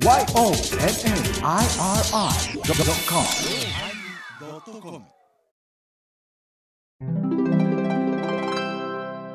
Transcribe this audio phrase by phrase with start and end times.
[0.00, 0.22] YONNIRI.com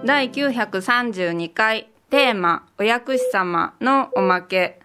[0.06, 4.80] 第932回テーマ「お薬師様」のおまけ。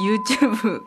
[0.00, 0.80] YouTube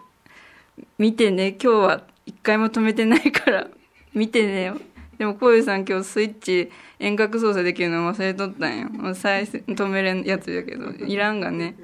[0.98, 3.68] 見てね今日は一回も止めてないから。
[4.16, 4.82] 見てねよ。
[5.20, 8.90] でもこういうさん今日スイッチ遠隔操作できるの忘れとったんよ。
[9.14, 11.76] 再止めれんやつやけどいらんがね。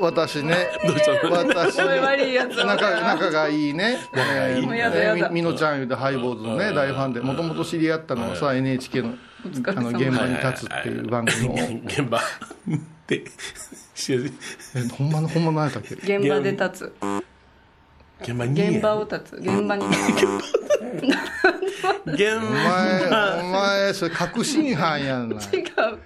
[0.00, 0.54] 私ね。
[0.84, 3.98] 私おい悪いやつ仲仲がいいね。
[4.14, 9.14] えーみみのちゃんいうてハイボーズのね大ファンでもともと知り合ったのはさ NHK の
[9.68, 12.20] あの現場に立つっていう番組の現場。
[13.06, 13.24] で
[14.98, 16.16] ほんまのほんまの何やったっけ？
[16.18, 16.92] 現場で立つ
[18.20, 18.60] 現場に。
[18.62, 19.36] 現場を立つ。
[19.36, 19.84] 現場に。
[22.06, 25.36] 現お前お前それ確信犯やんな。
[25.36, 25.38] 違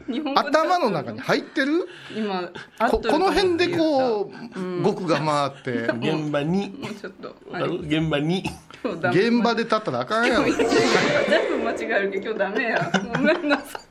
[0.09, 0.12] う。
[0.12, 1.86] 日本頭の中に入ってる？
[2.16, 2.50] 今
[2.91, 5.70] ここの辺でこうう語句が回って
[6.12, 6.70] 現場に。
[6.80, 7.36] もうちょっと
[7.83, 8.45] 現場に。
[8.83, 10.45] 現場で立ったらあかんやろ。
[10.50, 12.92] 全部間違えるけど今日ダメや。
[13.14, 13.89] ごめんなさい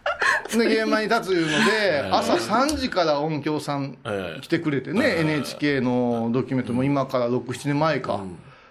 [0.57, 3.97] で現場に立ついうので 朝3時から音響さん
[4.41, 8.21] 来てくれてね NHK のドキュメントも今から67年前か。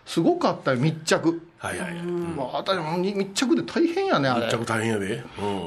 [0.04, 1.94] すごかったよ密着はいはい。
[2.36, 4.40] まあ私も密着で大変やねあれ。
[4.42, 5.24] めっちゃ大変やで。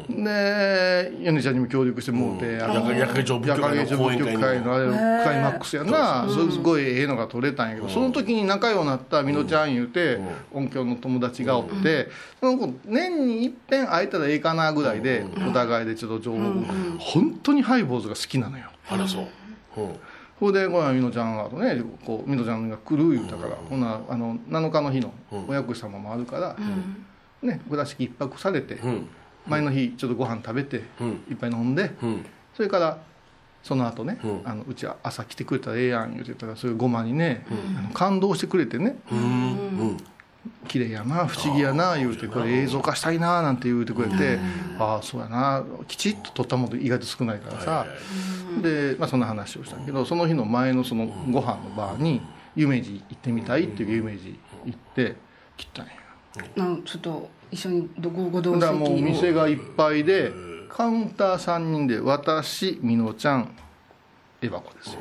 [0.08, 0.23] うん。
[0.23, 10.19] で米ちゃんにも協力してもうて、あの夜間上部局会のあれクライマックスやな、すごいええのが撮れたんやけど、その時に仲良くなったみのちゃん言うて、
[10.53, 12.08] 音響の友達がおって、
[12.39, 16.39] その子年に一遍会えたらええかなぐらいで、お互いでちょっと情報、
[17.00, 18.66] 本当にハイボーズが好きなのよ。
[18.89, 19.81] あらそう。
[19.81, 19.95] うん
[20.42, 25.14] ほいでこのみのちゃんがとねこうみのちゃんが来る言うたから、ほなあの7日の日の
[25.47, 26.58] お薬師様もあるから、
[27.44, 29.08] ね倉敷一泊されて、うん。
[29.45, 31.09] 前の日ちょっとご飯食べて、うん。
[31.30, 32.25] いっぱい飲んで、うん。
[32.56, 32.97] それから
[33.62, 34.42] その後ね、ううん。
[34.44, 37.45] あのうちは朝来てくれたらええやん言うてたらそういうごまにね、
[37.78, 38.97] あの感動してくれてね。
[39.12, 39.19] うん。
[39.19, 39.24] う
[39.94, 39.97] ん
[40.68, 44.40] 「綺麗やな不思議やな」言うてこれ映像化したいななんて言うてくれて
[44.79, 47.85] 「ああそうやなきちっと撮ったもの意外と少ないからさ」
[48.62, 52.22] で、まあ、そんな話をしたけどその日の前のそのご飯のバーに
[52.56, 55.16] 夢二行ってみたいっていう夢二行って
[55.57, 55.91] 来たんや。
[56.56, 56.84] なん。
[56.84, 60.31] ちょっと一緒にどこご同だからもう席店がいっぱいで
[60.69, 63.56] カウンター3人で私みのちゃん
[64.41, 65.00] エバコですよ。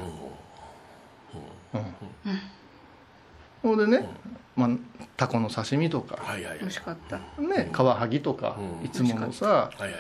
[3.62, 4.09] ほんでね、
[4.56, 4.69] まあ、
[5.16, 6.59] タコの刺身とか、はいはいはい。
[6.61, 7.19] 美味しかった。
[7.41, 8.87] ね、カワハギとか、うん。
[8.87, 9.94] いつものさはいはい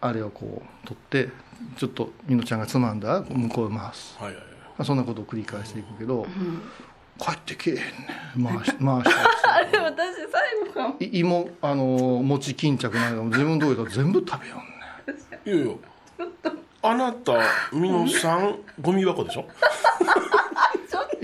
[0.00, 1.30] あれをこう取って
[1.78, 4.44] ちょっとみのちゃんがつまんだら向こうへ回す、はいはいはい。
[4.44, 4.50] ま
[4.80, 6.26] あ、そんなことを繰り返していくけど、
[7.18, 7.76] 帰ってけえへ
[8.38, 8.56] んねん。
[8.58, 9.04] 回し 回し
[9.42, 10.96] たりあれ私最後かも。
[11.00, 14.64] 芋あのー餅巾着なんかも自分どうやったら全部食べよんね
[15.54, 15.56] ん。
[15.56, 15.74] いやいや。
[16.82, 17.32] あなた
[17.72, 19.46] みのさんゴミ箱でしょ？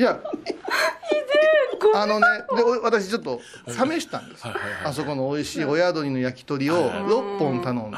[0.00, 0.19] いや。
[1.93, 4.72] あのねでお私ちょっと試したんです、はいはいはい。
[4.87, 7.97] あそこの美味しいお宿りの焼き鳥を6本頼んで、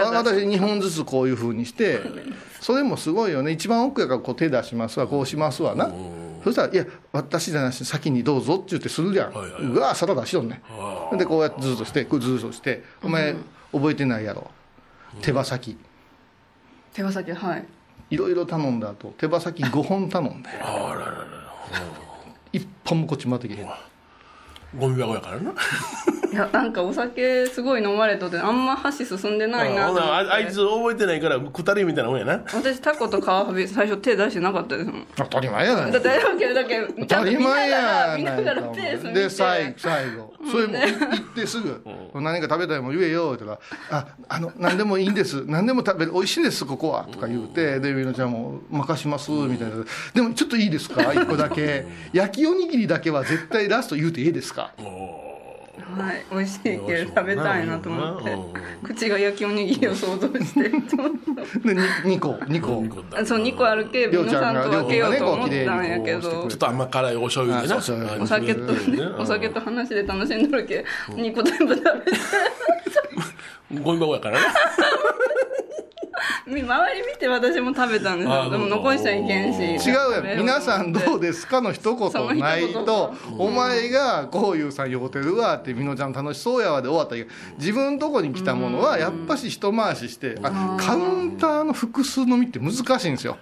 [0.00, 2.00] 私2本ずつこういうふうにして
[2.60, 3.52] それもすごいよね。
[3.52, 5.90] 一番奥やからこう手出しますわこうしますわな。
[6.42, 9.72] そしたら「いや私じゃなし先にどうぞ」って言ってするじゃん、はいはいはい。
[9.72, 13.36] うわサラダしよんねあでこうやってずっとしてこうずっとして「お前
[13.72, 14.50] 覚えてないやろ。
[15.22, 15.78] 手羽先。
[16.92, 17.64] 手羽先はい
[18.10, 21.26] いろいろ頼んだ後手羽先5本頼んであららら
[22.52, 23.68] 1本もこっち回ってけへん。
[24.78, 25.52] ゴミ箱やからな。
[26.32, 30.08] いやなんかお酒すごい飲まれとってあんま箸進んでないなと思って。
[30.10, 32.42] ああいつ覚えてないからくたりみたいなもんやな。
[32.52, 35.06] 私タコとカワハビ最初手出してなかったですもん。
[35.16, 39.20] 当たり前やないだってだけどだけど当たり前や見ながらペース見て。
[39.22, 41.82] で最最後それも行ってすぐ
[42.14, 43.58] 「何か食べたいもん言えよ」って言っ
[43.90, 45.44] たら「ああの何でもいいんです。
[45.46, 46.12] 何でも食べる。
[46.12, 49.76] 美味しいですここは」とか言うてでみのちゃんも「任します」みたいな
[50.14, 51.12] 「でもちょっといいですか？
[51.12, 51.86] 一個だけ。
[52.12, 54.72] 焼きおにぎりだけは絶対ラスト言うていいですか?
[55.98, 56.24] はい。
[56.30, 58.32] 美味しいけど食べたいなと思って。
[58.32, 58.52] うん。
[58.82, 60.70] 口が焼きおにぎりを想像して。
[60.70, 61.10] ちょっ」
[61.64, 66.20] で 2, 個2個とそう2個あるけ皆さんとが分けようと思ったんやけど。
[66.20, 67.76] ちょっと甘辛いお醤油でな。
[68.22, 72.18] お酒とねお酒と話で楽しんどるけ2個全部食べて。
[73.82, 74.46] ゴミ箱やからな
[76.46, 78.50] 周り見て私も食べたんですよ。
[78.50, 79.88] でも残しちゃいけんし。
[79.88, 93.38] 違うやん皆さんどうですかの一言ないとお前がこういうさん酔うてるわってみのちゃん楽しそうやわで終わったけど自分のとこに来たものはやっぱし一回ししてあカウンターの複数飲みって難しいんですよ。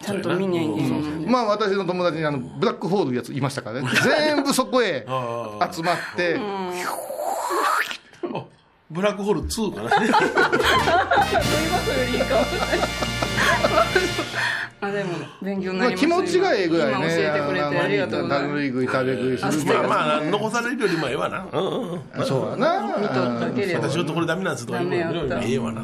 [0.00, 0.96] ちゃんと見にゃいいんですよ
[1.30, 3.88] まあ私の友達にあのブラックホールいうやついましたからね。
[4.02, 6.70] 全部そこへ あ集まってあ
[8.90, 9.90] ブラックホール2かな
[12.14, 12.20] いい。
[12.20, 13.03] かも
[14.94, 15.10] でも
[15.42, 16.94] 勉強になまあ、ります気持ちがええぐらいね。
[16.94, 19.78] 今教えてくれてありがとうございダますル食べ食いする。
[19.78, 21.46] あまあまあ残されるよりもええわな。
[21.52, 22.96] うんうんうんそうやな。
[22.98, 25.82] 見とったけれど私ちょっとこれダメなんですとか言うのよりもええわな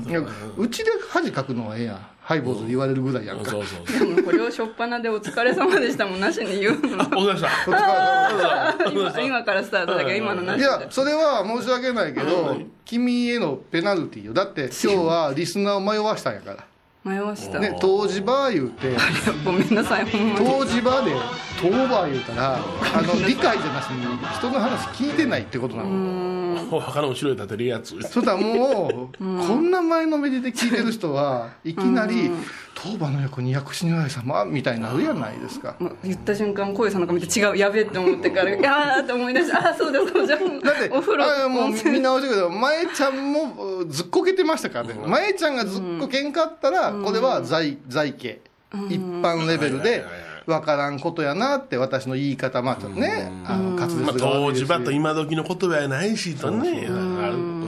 [0.56, 1.98] うちで恥かくのはええやん。
[2.30, 6.78] ハイボーズで言われるぐらいやんか、そうそうそうでもこれをしょっぱなで「お疲れ様でした」もなしに言うの。
[6.78, 8.90] お疲れ様でした。
[8.92, 14.32] 今今からスタートだけど今のなしいでやそれは申し訳ないけど君へのペナルティーよ。
[14.32, 16.64] だって 今日はリスナーを迷わしたんやから
[17.02, 18.94] 迷わした、ね湯治場言うて。
[19.44, 20.58] ごめんなさいほんまに。
[20.60, 21.12] 湯治場で
[21.60, 24.06] 当場言うたらあの理解じゃなしに
[24.36, 26.68] 人の話聞いてないってことなの。
[26.70, 28.00] お墓の後ろに立てるやつ。
[28.02, 29.24] そしたらもう、こ
[29.56, 32.30] んな前のめりで聞いてる人はいきなり
[32.74, 35.74] 「当場の横に薬師如来様」みたいになるやないですか。
[35.78, 42.58] もう言った瞬間小遊さんの顔見て違うやべえって思ってから「いやー」って思い出して「ああそうだそうじゃんだってお風呂あもう見直してください。
[42.58, 44.94] 前ちゃんもうずっこけてましたからね。
[45.06, 48.40] 前ちゃんがずっこけんかったらこれは在在家
[48.88, 50.04] 一般レベルで
[50.46, 52.62] 分からんことやなって私の言い方。
[52.62, 56.88] まあちょっとねあの滑当時場と今時の言葉やないしとね。
[56.88, 57.59] あるうん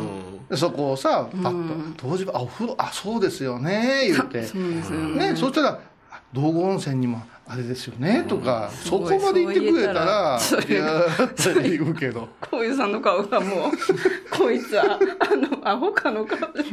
[0.56, 4.44] そこをさパッと当時場あお風呂あそうですよね言って。
[4.44, 5.30] そうですよね。
[5.32, 12.28] ねそしたらあ道後温泉にもあれですよねとかそこまで言ってくれたらそういやーって言うけど。
[12.50, 13.70] 小遊さんの顔がもう
[14.30, 16.64] こいつはあのアホかの顔で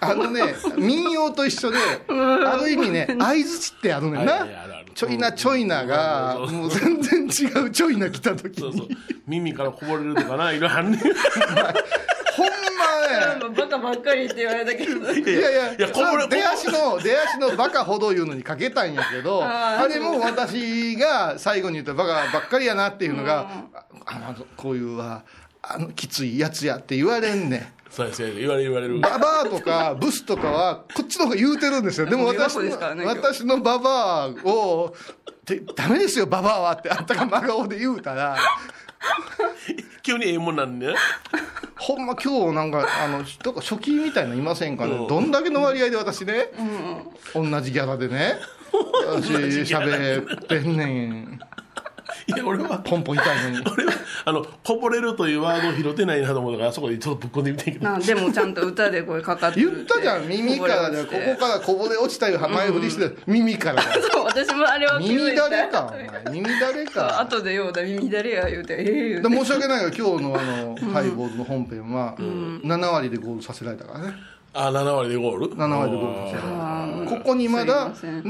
[0.00, 1.78] あのね民謡と一緒で
[2.08, 4.46] ある意味ね相づちってあるねんな。
[4.94, 8.88] ちょいなちょいながうんもう全然違うちょいな来た時そうそう。
[8.88, 8.96] に
[9.26, 10.96] 耳からこぼれるとかないろいろあんね。
[10.96, 11.00] ん
[12.86, 13.54] ほんまね。
[13.56, 25.22] バカばっかりって言われたけどいやいやいやこぼれ出足の出足のバカほど言うのにかけたんやけど あれも私が最後に言ったバカばっかりやなっていうのがああのこういうは
[25.62, 27.66] あのきついやつやって言われんねん。
[27.90, 29.00] そうです言われる言われる。
[29.00, 32.06] ババアとかブスとかはこっちの方が言うてるんですよ。
[32.06, 34.94] でも私の私のババアを
[35.46, 38.36] てダメですよババアはってあんたが真顔で言うたら
[40.06, 40.94] 急にええもんなんね
[41.74, 45.06] ほんま今日なんかあのどっか初期みたいなのいませんかね？
[45.08, 46.46] どんだけの割合で私ね、
[47.34, 48.36] 同じギャラでね
[49.08, 49.32] 私
[49.62, 51.40] 喋ってんねん
[52.26, 53.64] いや俺はポンポン痛いのに。
[53.72, 53.92] 俺は
[54.24, 57.90] あのこぼれるというワードを拾ってないなと思うからあそこでちょっとぶっ込んでみてんけど。
[57.90, 63.82] なでもちゃんと歌で声かかってる言ったじゃん耳からでここからこぼれ落ちたいう前振りして耳から。
[63.82, 63.82] だ
[64.12, 66.24] そう私もあれは気づ耳だれかお前。
[66.32, 67.20] 耳だれか。
[67.20, 69.36] 後でようだ耳だれや言うてええ言うでて。
[69.36, 72.14] 申し訳ないけど今日のあの、ハイボーズの本編は。
[72.18, 74.14] 7割でゴールさせられたからね。
[74.58, 78.22] あ7割でゴール？7割でゴールさせられたここにまだすいま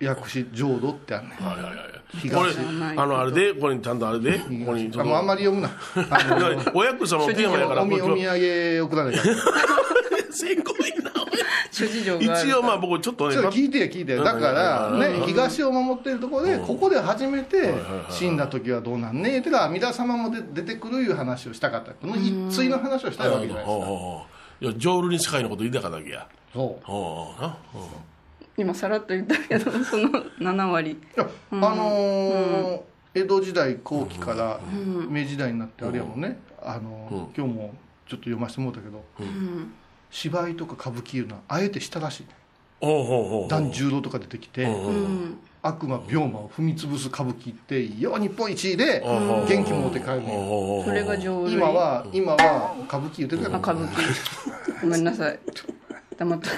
[0.00, 1.74] 薬師浄土ってあるねはいはいはい
[2.20, 2.34] 東。
[2.34, 2.52] これ
[2.96, 5.70] あのあれでこれちゃんとあれでここにちょあもうあんまり読むな。
[6.74, 9.14] お役様のテーマやからおみお土産送らない。
[9.16, 9.34] か ら
[10.30, 11.10] せんこいな
[11.70, 14.22] 諸事情がある一応まあ僕ちょっとねちょっと聞いてよ聞いてよ。
[14.22, 17.74] だからね東を守ってるところでここで初めて
[18.10, 21.92] 死んだ時はどうなんねえってか阿弥陀様もで出てくるいう話をしたかった。
[21.92, 23.72] この一対の話をしたいわけじゃないですか。
[23.72, 24.22] ほうほうほ
[24.60, 26.26] ういや浄瑠璃世界のこと言いたかっただけや。
[26.52, 26.84] そう。
[26.84, 27.80] ほうなうん
[28.56, 30.08] 今さらっと言ったけど その
[30.38, 30.90] 7割。
[30.92, 32.80] いやあのー
[33.14, 34.60] 江戸時代後期から
[35.08, 37.74] 明治時代になってあれやもんね、あのー今日も
[38.06, 39.02] ちょっと読ませてもらったけど、
[40.10, 42.28] 芝居とか歌舞伎いうのはあえてしたらしいね。
[42.80, 49.10] ほうほうほう團十郎とか出てきて、うん悪魔病魔を踏み潰す歌舞伎ってよう日本一位でう
[49.44, 50.82] ん元気持って帰るのよ。
[50.84, 53.56] それが上類今は今は歌舞伎言ってるから。
[53.56, 54.80] あ歌舞伎。
[54.82, 55.38] ごめんなさい。
[56.18, 56.54] 黙っとく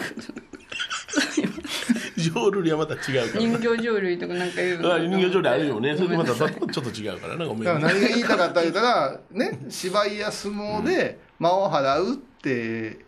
[2.19, 3.45] 浄瑠璃はまた違うから。
[3.45, 4.95] 人形浄瑠璃とかなんか言うの。
[4.95, 5.97] あ人形浄瑠璃あるよね。
[5.97, 6.49] それとまたちょっ
[6.85, 12.99] と違うからなごめんだから何が言いたかった言うたらね芝居や相撲で間を払うって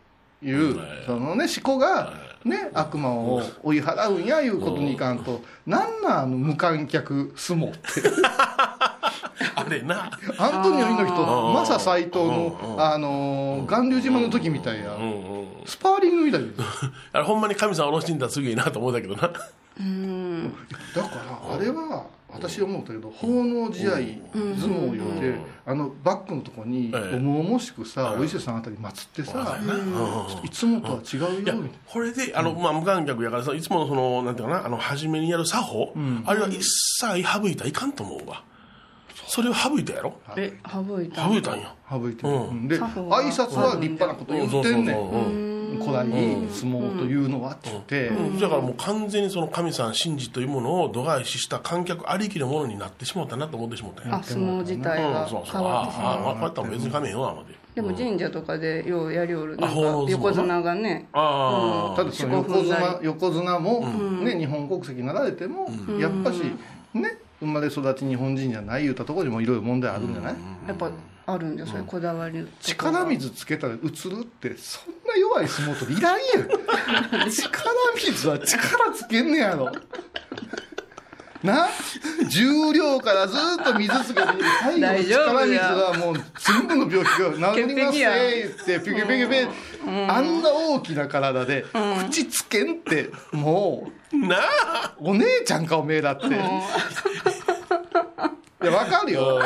[0.42, 2.12] いう、そのね思考が
[2.44, 7.78] ね悪魔を追い払うんやいうことにいかんと、なんなんあの無観客相撲って
[9.56, 10.10] あれな。
[10.38, 15.02] アントニオ猪木とマサ斎藤のあのー巌流島の時みたいやうん。
[15.02, 15.06] う
[15.38, 16.54] んスパーリングみたいです。
[17.12, 19.22] あれほんまに神さん下ろしてんだらすげえなと思うんだけどな。
[19.22, 19.44] だから
[21.54, 27.16] あれは私思ったけど奉納試合相撲言うてあのバックのとこにええ。
[27.16, 29.56] 重々しくさお伊勢さんあたり祀ってさ
[30.44, 35.94] いつもとは違うよみいやたいなこれであの、まあ、無観客やからさいつものそのなんていうかなあの初めにやる作法、
[36.24, 38.42] あれは一切省いたらいかんと思うわ
[39.30, 40.14] それを省いたやろ？
[40.36, 41.28] え省いた。
[41.28, 41.72] 省いたんや。
[41.88, 42.66] 省いてる、うん。
[42.66, 45.50] で挨拶は立派なこと言ってんねん。
[45.78, 48.10] 古来相撲というのはって言って、
[48.40, 54.16] だからもう完全にその神さん神事というものを度外視した観客ありきのものになってしまったなと思ってしまったんや。
[54.16, 55.52] あ相撲自体うんがそうそう。
[55.52, 56.06] 変わってしまう。
[56.06, 57.82] あああこうやったら別に仮面よ思ってで。
[57.82, 59.76] も神社とかでようやりおるなんか
[60.08, 63.86] 横綱がねああ、ただその横綱横綱も、
[64.24, 65.70] ね、日本国籍なられても、
[66.00, 66.42] やっぱし
[66.94, 70.34] ね生まれ育ち日本人じゃない言ったところにもいろいろ問題あるんじゃない、
[70.68, 70.90] やっぱ
[71.26, 73.80] あるんだよそれこだわり力水つけたら映る
[74.22, 77.30] ってそんな弱い相撲取りいらんやん。
[77.30, 77.64] 力
[77.96, 79.72] 水は力つけんねやろ
[81.42, 81.68] な？
[82.28, 84.26] 重量からずっと水つけて
[84.62, 91.64] 最後の力水やはもう全部の病気が治ります潔ねってピュキピュキピュあんな大きな体で
[92.08, 94.94] 口つけんってもうなあ。
[94.98, 96.26] お姉ちゃんかおめえだって。
[98.62, 99.40] いや、わかるよ。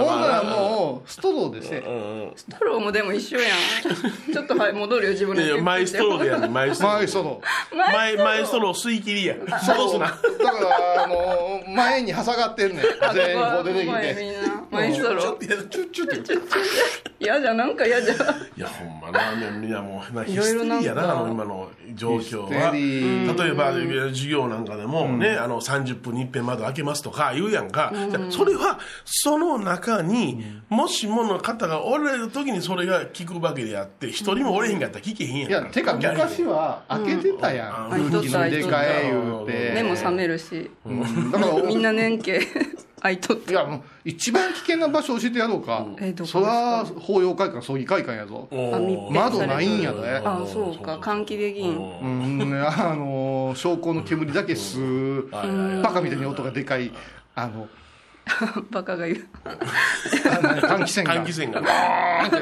[0.00, 1.78] ほんならもう、ストローでして。
[1.78, 3.52] うんストローもでも一緒やん。
[4.32, 6.96] ちょっとはい戻るよ自分のいやマイストローでやるマイストロー。
[6.98, 7.42] 前ストロ
[7.76, 8.72] マイマイストロー。
[8.72, 9.34] 吸い切りや。
[9.36, 10.06] 戻すな。
[10.06, 10.44] ー。
[10.44, 12.80] だから、あの、前に挟がってんねん。
[13.14, 13.90] 全員こう出てきて。
[13.90, 14.64] 前みんな。
[14.70, 15.46] マイストロー。
[15.46, 16.14] いやちょちょっと
[17.18, 18.14] 嫌じゃなんか嫌じゃ。
[18.14, 23.72] いやほんまなねみんなもうヒステリーやな今の状況ヒは例えば
[24.08, 27.92] 授業なんかでもね、あの30分に一遍窓開けますとか言うやんか、
[28.30, 37.90] それはその中に、もしもの方がおられる時にそれが聞くわけであって一人もおれへんかったら聞けへんやんいや、てか昔は開けてたやん。
[37.90, 38.10] うん。
[38.10, 39.72] 空気の入れ替え言うて。
[39.74, 40.70] 目も覚めるし。
[40.84, 41.30] うん。
[41.30, 42.32] だから、みんな年季
[43.00, 45.86] 空いとっていや、もう、一番危険な場所教えてやろうか。
[45.98, 48.48] えどこですそから、法要会館、葬儀会館やぞ。
[49.10, 50.22] 窓ないんやで。
[50.24, 50.96] あそうか。
[50.96, 51.76] 換気できん。
[51.76, 55.30] うん、あの、証拠の煙だけ吸う、
[55.82, 56.92] バカみたいに音がでかい、
[57.34, 57.68] あの、
[58.70, 59.26] バカが言う。
[59.44, 61.14] 換気扇が。
[61.14, 61.62] 換気扇が。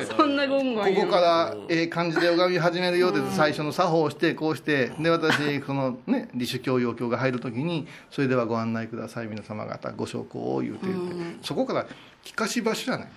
[0.16, 1.06] そんなゴンゴンこ言う。
[1.06, 9.26] こからええ感じで拝み始めるようで最初の作法をしてこうしてで私このね理主教養教が入る時にそれではご案内ください。
[9.26, 11.37] 皆様方ご証拠を言うて言って。
[11.42, 11.87] そこから
[12.25, 13.08] 聞かし場所じゃない。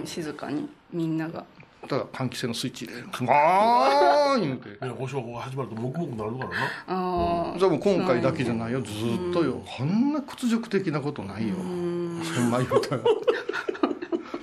[0.00, 1.44] うん静かにみんなが
[1.86, 4.40] ただ換気扇のスイッチ入れるあー。
[4.40, 4.68] 言うて。
[4.86, 6.56] ねご証拠が始まるともくもくなるからな。
[6.88, 8.82] ああじゃあもう今回だけじゃないよ。
[8.82, 9.62] ずっとよ。
[9.64, 10.12] こん。
[10.12, 11.54] な屈辱的なことないよ。
[11.56, 12.20] ほん。
[12.50, 13.02] ま言うたら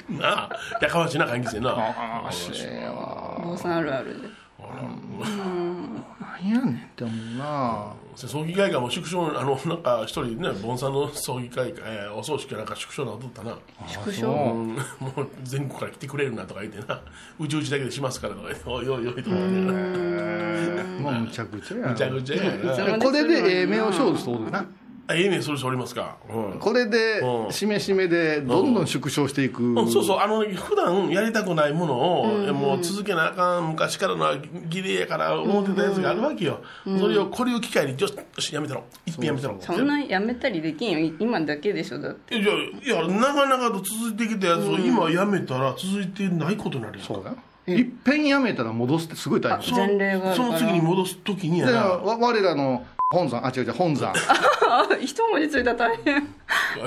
[0.10, 0.50] なあ
[0.82, 1.72] やかましいな換気扇な。
[1.72, 4.28] ああせえわ坊さんあるあるで。
[4.60, 5.20] なん
[6.50, 7.94] やねんって思うな。
[8.16, 13.58] 葬儀会館も縮小あのなんか一人ね盆さんの葬儀会館、えーお葬式かなんか縮小なっとったな。
[13.88, 14.28] 縮そう小？
[14.28, 14.68] うん。
[14.76, 14.82] もう
[15.44, 17.02] 全国から来てくれるなとか言ってな
[17.40, 19.74] うちうちだけでしますからとか言っておいおいおいとか言って。
[19.74, 22.36] な もうむちゃくちゃやむちゃくちゃ
[22.88, 24.60] やこれでええ目を勝負しとるな。
[24.60, 24.66] あ
[25.10, 26.18] ええねんそれそりますか。
[26.30, 26.60] うん。
[26.60, 27.52] これでうん。
[27.52, 29.92] しめしめでどんどん縮小していく、うん。
[29.92, 30.20] そうそう。
[30.20, 34.38] あの普段やりたくないものを、もう続けなあかん昔からの
[34.70, 36.62] 儀礼やから思ってたやつがあるわけよ、
[37.00, 38.86] それをこれを機会によしよしやめたろ。
[39.06, 39.58] 一遍やめたろ。
[39.60, 41.16] そんなやめたりできんよ。
[41.20, 42.38] 今だけでしょだって。
[42.38, 47.36] いやいや長々と続いてきたやつを今やめたら続いてないことになるやんそうだ
[47.68, 49.64] いっぺんやめたら戻すってすごい大変。
[49.64, 50.36] その前例があるから。
[50.36, 54.12] その次に戻す時にやでなわ我らの本山あ違う違う本山。
[54.12, 56.28] あ 一文字ついたら大変。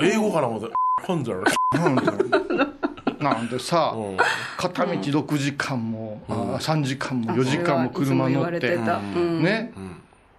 [0.01, 1.43] 英語からもファンザー
[1.73, 4.17] なんでなんでさうん。
[4.57, 8.97] 片道6時間も、あ3時間も4時間も車乗ってわれてた。
[8.97, 9.41] うん。
[9.41, 9.73] ね、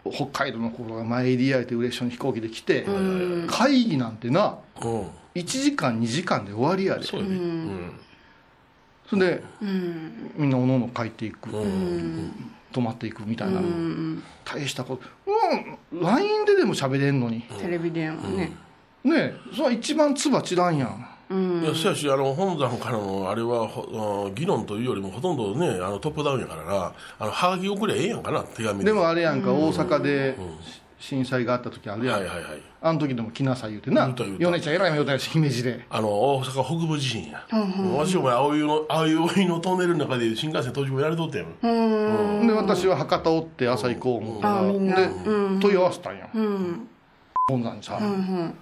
[0.09, 2.87] 北海道の子が前入りやれて嬉しそうに飛行機で来て、
[3.49, 5.07] 会議なんてなうん。
[5.35, 7.04] 1時間2時間で終わりやで。
[7.04, 8.00] そうやねうん
[9.09, 10.33] それでうん。
[10.37, 12.33] みんなおのおの帰っていく、うん。
[12.73, 14.23] 泊まっていくみたいな、うん。
[14.45, 15.03] 大したこと。
[15.93, 16.03] うん。
[16.03, 17.43] LINE ででも喋れんのに。
[17.43, 18.53] テレビ電話ね。
[19.05, 21.09] ねえそれは一番唾散らんやん。
[21.31, 21.62] うん。
[21.62, 26.93] いやしかしあの本山からのあれは議論というよりもほとんどねあのトップダウンやからな。
[27.19, 28.93] あのはがき送りゃええやんかな手紙で。
[28.93, 30.37] もあれやんか、大阪で
[30.99, 32.62] 震災があった時あるやん、はいはいはい。
[32.81, 34.09] あの時でも来なさい言うてな。
[34.09, 35.87] 米ちゃんえらい目言うたやし姫路で。
[35.88, 37.47] あの大阪北部地震や、
[37.97, 42.47] 私お前青湯ののトンネルの中で新幹線閉じ込められとったやん。
[42.47, 44.97] で私は博多おって朝行こう思うからあみんな。
[44.97, 45.09] で
[45.61, 46.28] 問い合わせたんや。
[46.35, 46.88] うん。
[47.49, 48.55] 本山にさ、うん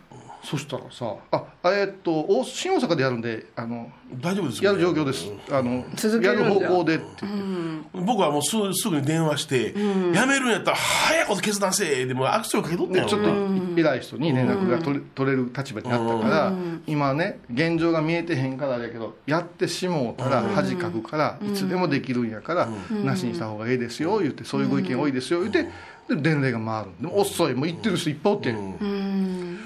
[0.49, 5.29] そしたらさあえーっと大新大阪でやるんであの大丈夫ですやる状況です。
[5.51, 9.75] あの続けやる方向でって言って、僕はもうすぐすぐに電話して、
[10.15, 16.53] やめるんやったら早いこと決断せえでもアクセルかけとったやんでちょっと偉い人に連絡が取れ取れる立場になったから、
[16.87, 22.69] 今ね現状が見えてへんからだけどやってしもうたら恥かくからいつでもできるんやから
[23.03, 25.69] なしにした方がええですよ言ってそういうご意見多いですよ言って
[26.09, 26.91] で伝令が回る。
[27.01, 27.55] でも遅い。
[27.55, 28.53] もう行ってる人いっぱいおって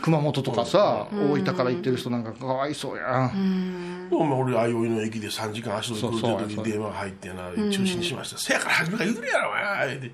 [0.02, 4.08] 熊本とかさ大分から行ってる人なんかかわいそうやん。
[4.10, 9.96] お前俺相生の駅で3時間足取り来るそうそう時に電話が入ってな中止にしました、せやから初めから言うてるやろお前。
[9.96, 10.10] って、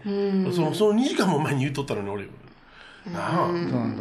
[0.54, 2.30] そのその2時間も前に言うとったのに俺な
[3.14, 3.46] あ。
[3.46, 3.54] そう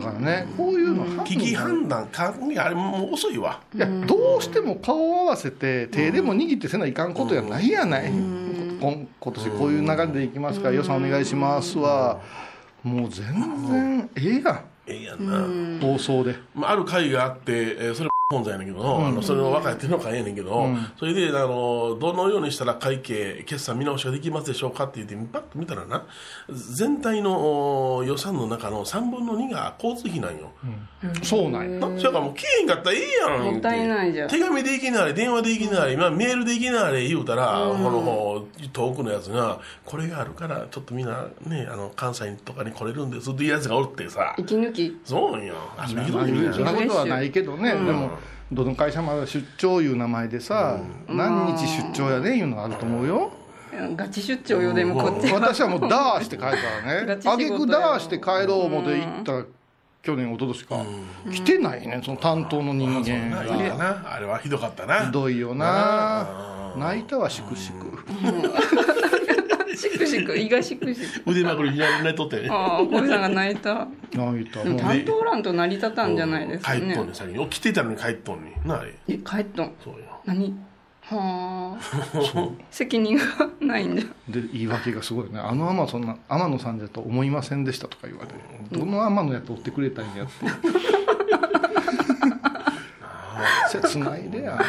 [0.03, 0.47] だからね。
[0.57, 2.11] こういうの判断危機判断考
[2.51, 3.61] えあれもう遅いわ。
[3.73, 12.19] いやどうしても顔を合わせて手でも握ってせないかんことやないやない、今今年こういう流れでいきますから予算お願いしますは
[12.83, 13.25] もう全
[13.69, 16.35] 然ええやんええやんな、放送で。
[16.53, 20.67] まあ、ある会があって、えーそれ本罪やねんけど、あのそれの若いっていうの会やねんけど、
[20.97, 26.07] それであのどのようにしたら会計決算見直しができますでしょうかって言ってパッと見たらな
[26.49, 30.49] 全体のお予算の中の3分の2が交通費なんよ、
[31.21, 31.79] そうなんや。
[31.87, 34.27] なそやからもう来えへんかったらええやんもったいないじゃん。
[34.27, 44.33] 手紙で行きなはれ電話で行きなはれ今メールで行きなはれ言うたら、この遠くのやつがこれがあるからちょっとみんなねあの関西とかに来れるんですっていうやつがおるってさ。
[44.39, 44.99] 息抜き。
[45.05, 45.45] そうなん。
[45.45, 45.53] よ
[45.87, 48.14] 遊びに来まあるみんなそんなことはないけどね、でも
[48.51, 53.31] どの会社も出張いう名前でさ、何日出張やねんいうのがあると思うよ、
[53.95, 55.39] ガチ出張よでもこっちは。
[55.39, 56.55] 私はもうダーして帰った
[56.87, 57.19] らね。
[57.25, 59.45] あげくダーして帰ろう思って行ったら
[60.03, 60.85] 去年一昨年か、
[61.31, 65.07] 来てないねその担当の人間ながあれはひどかったな。
[65.07, 66.73] ひどいよな。
[66.77, 68.05] 泣いたわしくしく
[69.75, 72.47] しくしく胃がしくしく腕まくり左に寝とって。
[72.49, 73.87] ああ小井さんが泣いた。
[74.13, 74.63] 泣いた。
[74.63, 77.13] でも担当欄と成り立たんじゃないですかね帰っとんね
[77.49, 78.67] てたのに帰っとんねん。
[78.67, 78.93] なあれ。
[79.07, 79.73] え帰っとん。
[79.83, 80.21] そうよ。
[80.25, 80.55] 何？
[81.01, 82.49] はあ。
[82.71, 83.23] 責任が
[83.59, 84.01] ないんだ。
[84.27, 85.39] で言い訳がすごいね。
[85.39, 88.35] あの天野さんな天野さんだと思いませんでしたとか言われて。
[88.71, 90.33] どの天野やと追ってくれたんやって
[93.69, 94.59] 切ないでや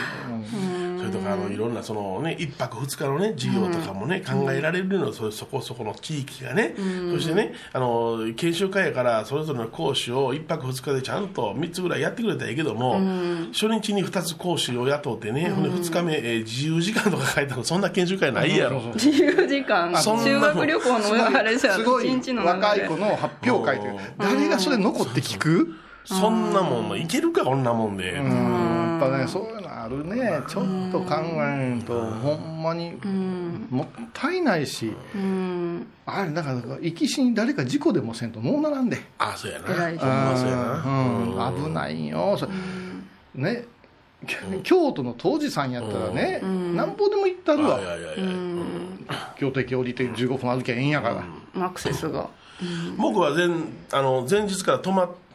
[0.98, 6.74] それとかあのいろんなそのね一泊二日のね授業とかもね考えられるのそそこそこの地域がね。
[7.12, 13.00] そしてねあの研修会やからそれぞれの講師を一泊二日でちゃんと3つぐらいやってくれたらいいけども
[13.52, 18.80] 初日に2つ講師を雇ってねほんで2日目えー自由時間とか書いたのそんな研修会ないやろ。
[18.94, 19.94] 自由時間。
[19.96, 22.52] そんな修学旅行のあれじゃすごい一日の流れ。
[22.54, 25.74] 若い子の発表会で誰がそれ残って聞く？
[26.06, 28.12] そんなもんいけるかこんなもんで。
[28.12, 28.30] うん。
[28.30, 30.40] やっぱねそういうのあるね。
[30.48, 32.96] ちょっと考えんとほんまに
[33.70, 34.94] もったいないし。
[35.14, 35.86] うん。
[36.06, 38.98] あれだから生き死に誰か事故でもせんともうならんで。
[39.18, 39.74] あそうやな。
[39.74, 41.50] 偉いほんまそうやな。
[41.52, 41.64] うん。
[41.64, 42.36] 危ないんよ。
[42.38, 42.52] それ
[43.34, 43.64] ね。
[44.62, 47.80] 京都の当時さんやったらねなんぼでも行ったるわ。
[47.80, 48.24] いやいやいや。
[49.38, 51.22] 京都駅降りて15分歩きゃええんやか
[51.54, 51.66] ら。
[51.66, 52.28] アクセスが。
[52.96, 53.48] 僕は前
[53.92, 55.25] あの前日から泊まって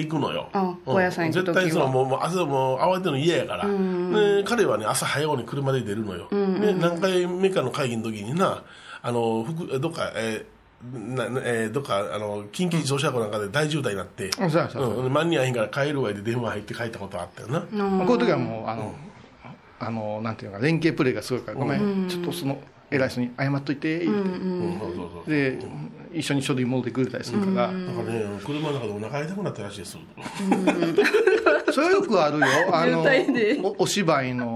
[0.00, 0.48] いくのよ。
[0.86, 8.62] 絶対そのもうもう朝もう慌てるの嫌やから、で彼はね朝早うに車で出るのよ、で何回目かの会議の時にな
[9.02, 14.50] あの福どっかえーなえーどっかあの近畿自動車庫なんかで大渋滞になって、うん。
[14.50, 14.88] そうやそうや。
[14.88, 17.80] うん、間に合いへんから帰るわいで電話入って帰ったことあったよな、こう
[18.12, 18.94] いう時はもうあの
[19.80, 24.30] あのなんていうのか連携プレーがすごいからごめんちょっとその偉い人に謝っといて言うて。
[24.30, 25.30] うんそうそうそう。
[25.30, 25.58] で
[26.18, 29.96] 一緒に書類戻ってくれたりするから、なんかね車の中でお腹痛くなったらしいです。
[31.72, 32.46] それはよくあるよ。
[32.72, 33.60] あの渋滞で。
[33.62, 34.54] おお芝居の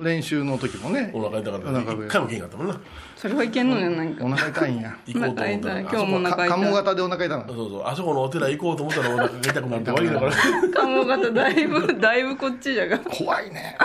[0.00, 1.10] 練習の時もね。
[1.12, 2.06] お腹痛かったお腹痛い。
[2.06, 2.80] 一回もけんかったもんな。
[3.16, 4.24] それはいけんのじゃないか。
[4.24, 4.96] お腹痛いんや。
[5.06, 5.74] 行こうと思ったら。
[5.74, 7.82] お腹痛い今日もお腹か痛い鴨型でお腹痛いなそうそう。
[7.84, 10.32] あそこのお寺行こうと思ったらお腹が痛くなってわけだから。
[10.72, 12.98] 鴨型だいぶだいぶこっちじゃが。
[12.98, 13.76] 怖いね。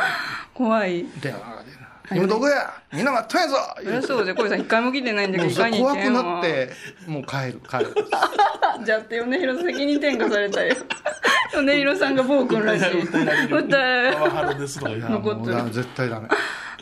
[0.53, 1.05] 怖い。
[1.21, 6.69] 電話が出る今どこやみんな待っとんやぞそりゃそうじゃ小井さん一回も来てないんだけもうさどいかに怖くなって
[7.07, 7.95] もう帰る帰る。
[8.85, 10.75] じゃあって米広責任転嫁されたよ。
[11.55, 13.01] 米広さんが暴君らしい。
[13.03, 15.01] 歌パワハラですとか言う。
[15.01, 15.53] いや残ってる。
[15.53, 16.27] もうだ絶対ダメ。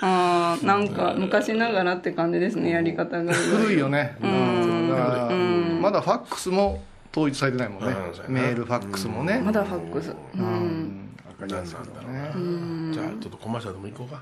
[0.03, 3.33] あーなんか昔ながらって感じですねやり方が。
[3.33, 4.15] 古いよね。
[4.23, 4.89] うん。
[4.89, 6.81] だからまだファックスも
[7.11, 7.93] 統一されてないもんね。
[8.27, 9.39] メールファックスもね。
[9.43, 10.13] まだファックス。
[10.35, 10.43] うん。
[10.43, 11.01] うん。
[11.41, 12.13] 赤ちゃなんんさんだだろう
[12.89, 14.21] ねじゃあちょっとコマーシャルでも行こうか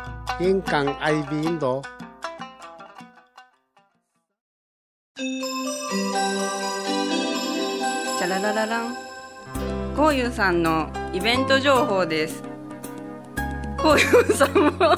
[0.41, 1.83] 印港 IB 印度。
[5.15, 8.95] チャララララン
[9.95, 12.41] こうゆうさんのイベント情報です
[13.77, 14.97] こうゆうさんは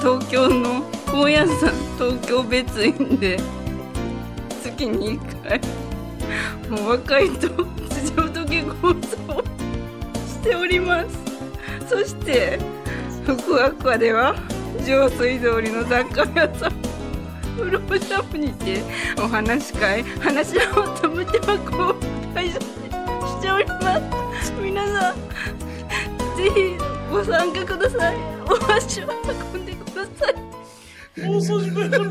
[0.00, 1.46] 東京の高野山
[1.96, 3.38] 東京別院で
[4.62, 5.58] 月に1回
[6.68, 7.48] もう若いと
[7.88, 9.42] 辻仏講座を
[10.26, 11.16] しております
[11.88, 12.58] そして
[13.24, 14.34] 福アクアでは
[14.86, 16.72] 上水通りの雑貨屋さん。
[17.56, 18.82] プロシャープにて
[19.18, 21.94] お話し会話し合おうと思って箱を
[22.34, 24.00] 開催しておりま
[24.42, 24.52] す。
[24.60, 25.16] 皆さん
[26.36, 26.76] ぜひ
[27.10, 28.16] ご参加ください。
[28.48, 29.08] お足を
[29.54, 29.72] 運んで。
[29.92, 30.34] ください
[31.24, 32.04] 放送事故や語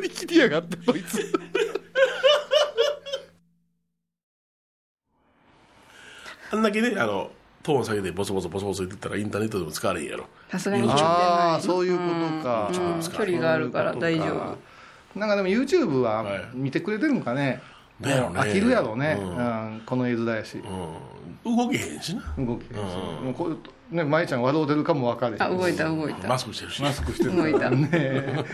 [0.00, 1.32] りきりやがってこいつ
[6.50, 7.30] あんだけねあの
[7.68, 10.24] トーン下げてボソボソボソボソ言ってたらインターネットでも使われへんやろ。
[10.50, 10.88] さすがに。
[10.90, 12.04] ああそういうこ
[12.38, 13.02] とか、うん。
[13.02, 14.24] 距離があるから大丈
[15.14, 15.18] 夫。
[15.18, 16.48] なんかでも YouTube ははい。
[16.54, 17.60] 見てくれてるのかね、
[18.00, 18.40] だよね。
[18.40, 19.34] 飽きるやろね、ううん
[19.76, 20.62] んこの絵面やし、
[21.44, 21.56] うん。
[21.56, 22.22] 動けへんしな。
[22.38, 23.58] 動き、もうこういう
[23.94, 26.26] ね舞ちゃん笑うてるかも分かれへんあ動いた動いた。
[26.26, 26.80] マスクしてるし。
[26.80, 27.36] マスクしてる。
[27.36, 27.68] 動いた。
[27.68, 28.44] ね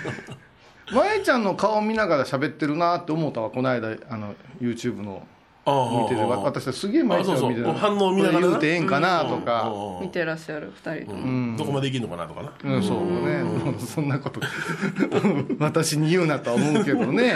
[0.93, 5.27] 舞ちゃんの顔見ながら喋ってるなって思ったわこの間あの YouTube の
[5.67, 8.41] 見てて私はすげえ舞ちゃんを見てる反応見ながら。
[8.41, 10.07] 言うてええんかなとか、うん。
[10.07, 12.53] 見てらっしゃる二人とどこまでいけんのかなとかな。
[12.77, 13.43] うん、そうね、
[13.79, 14.41] そんなこと。
[15.59, 17.33] 私に言うなとは思うけどね。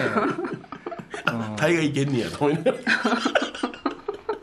[1.57, 2.77] 大概いけんねやと思いながら。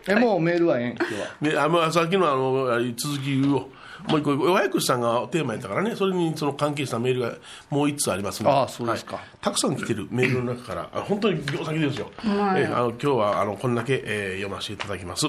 [0.08, 0.96] えもうメールはええん？
[0.96, 1.28] 今日は。
[1.42, 3.70] であまあさっきのあの続きを
[4.08, 5.96] もう一個親薬師さんがテーマやったからね。
[5.96, 7.36] それにその関係したメールが
[7.70, 8.56] もう一つありますので。
[8.56, 9.16] ああそうですか。
[9.16, 9.26] はい。
[9.42, 10.90] たくさん来てるメールの中から。
[10.94, 15.28] あ本当に行先ですよ、えーあの今日はあのこんだけ、えー読ませていただきます、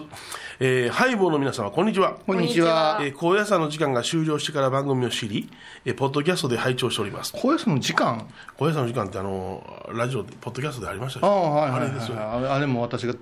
[0.60, 2.18] えー、ハイボーの皆様こんにちは。
[2.26, 2.98] こんにちは。
[3.00, 5.50] えー高野山の時間が終了してから番組を知り、
[5.84, 7.32] えーポッドキャストで拝聴しております。
[7.32, 8.26] 小安の時間？
[8.56, 9.62] 高野山の時間ってあの
[9.92, 13.14] ラジオでポッドキャストでありましたあはいはいはいあれですよあれあれも私が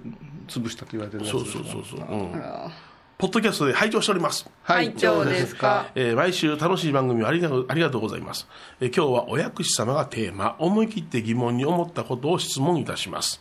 [0.48, 2.70] 潰したと言われてるそうそうそうそう、うん、あ
[3.16, 4.48] ポッドキャストで拝聴しております。
[4.64, 5.90] 拝聴ですか？
[5.94, 8.48] えー毎週楽しい番組をありがとうありがとうございます、
[8.80, 13.40] えー今日はお薬師様がテーマ思い切って疑問に思ったことを質問いたします。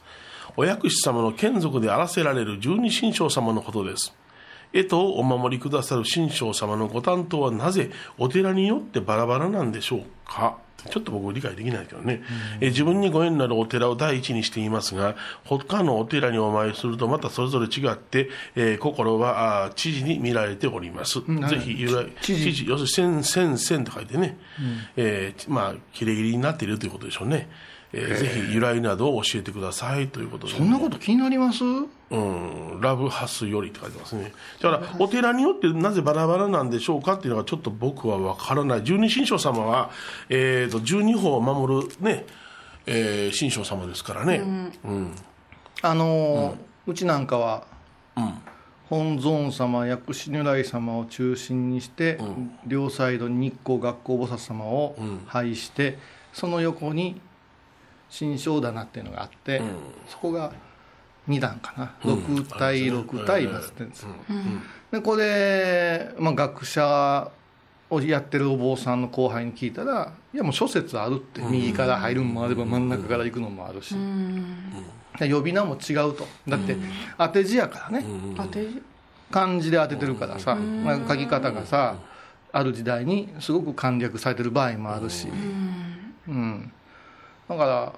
[0.56, 4.14] お薬師様の眷属であらせられる十二神将様のことです。
[4.74, 10.58] えとお守りくださる神将様のご担当はなぜお寺によってバラバラなんでしょうか？
[10.90, 12.22] ちょっと僕理解できないけどね、
[12.60, 15.16] えー自分にご縁のあるお寺を第一にしていますが
[15.46, 22.44] 他のお寺にお参りするとまたそれぞれ違って、えー心はあー知事に見られております、ぜひ由来知事。
[22.52, 24.38] 知事要するに千千千と書いてね、
[24.98, 27.50] えーまあ切れ切りになっているということでしょうね、
[27.94, 31.64] えーぜひ由来などを教えてくださいということで、そんなこと気になります？
[31.64, 34.34] うん、ラブハスよりって書いてますね。
[34.62, 38.84] だから、お寺によってなぜバラバラなんでしょうかっていうのがちょっと僕は分からない。
[38.84, 39.92] 十二神将様は、
[40.30, 42.26] えー、と十二法を守るね、
[42.86, 44.42] えー、神将様ですからね。
[44.84, 45.16] うん。
[45.82, 47.66] あのーうちなんかは、
[48.90, 52.20] 本尊様薬師如来様を中心にして、
[52.68, 55.98] 両サイドに日光学校菩薩様を配して、
[56.34, 57.22] その横に
[58.14, 59.60] 新正棚っていうのがあって、
[60.08, 60.54] そこが
[61.28, 63.90] 2段かな、6対6対今ってん。
[63.90, 64.10] ですよ、
[64.92, 67.32] でこれ、まあ、学者
[67.90, 73.96] をやってるお坊さんの後輩に聞いたらいやもう諸説あるって、右から入るのもあれば真ん中から行くのもあるし、
[75.18, 76.28] で呼び名も違うと。
[76.48, 76.78] だって
[77.18, 78.06] 当て字やからね、
[78.38, 78.68] 当て
[79.32, 81.96] 漢字で当ててるからさ、まあ、書き方がさ
[82.52, 85.30] ある時代にすごく簡略されてる場合もあるし、
[86.28, 86.72] うん。
[87.50, 87.94] だから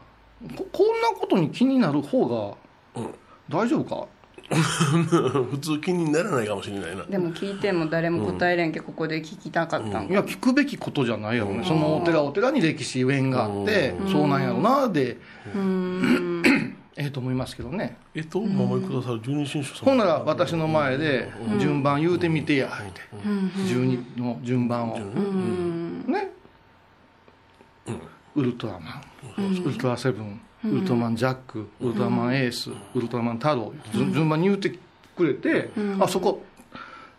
[0.57, 2.57] ここんなことに気になる方
[2.95, 3.03] が
[3.49, 4.07] 大丈夫か、
[4.51, 7.03] 普通気にならないかもしれないな。
[7.05, 10.13] でも聞いても誰も答えれんけここで聞きたかったんか。
[10.13, 15.17] いや聞くべきことじゃないやろね、そのお寺お寺に歴史縁があって、そうなんやろなで、
[16.97, 17.97] ええと思いますけどね。
[18.13, 19.85] えっと、お守りくださる十二神将様。
[19.85, 23.01] ほんなら私の前で順番言うてみてやって。
[23.23, 24.97] 12の順番を。
[24.97, 25.03] ね
[28.35, 29.01] ウルトラマ
[29.43, 29.65] ン。
[29.65, 30.41] ウルトラセブン。
[30.63, 31.67] ウルトラマンジャック。
[31.79, 32.71] ウルトラマンエース。
[32.93, 34.77] ウルトラマン太郎順順番に言うて
[35.15, 35.69] くれて
[35.99, 36.43] あそこ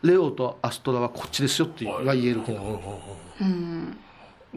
[0.02, 2.80] レオとアストラはこっちですよっては言えるけど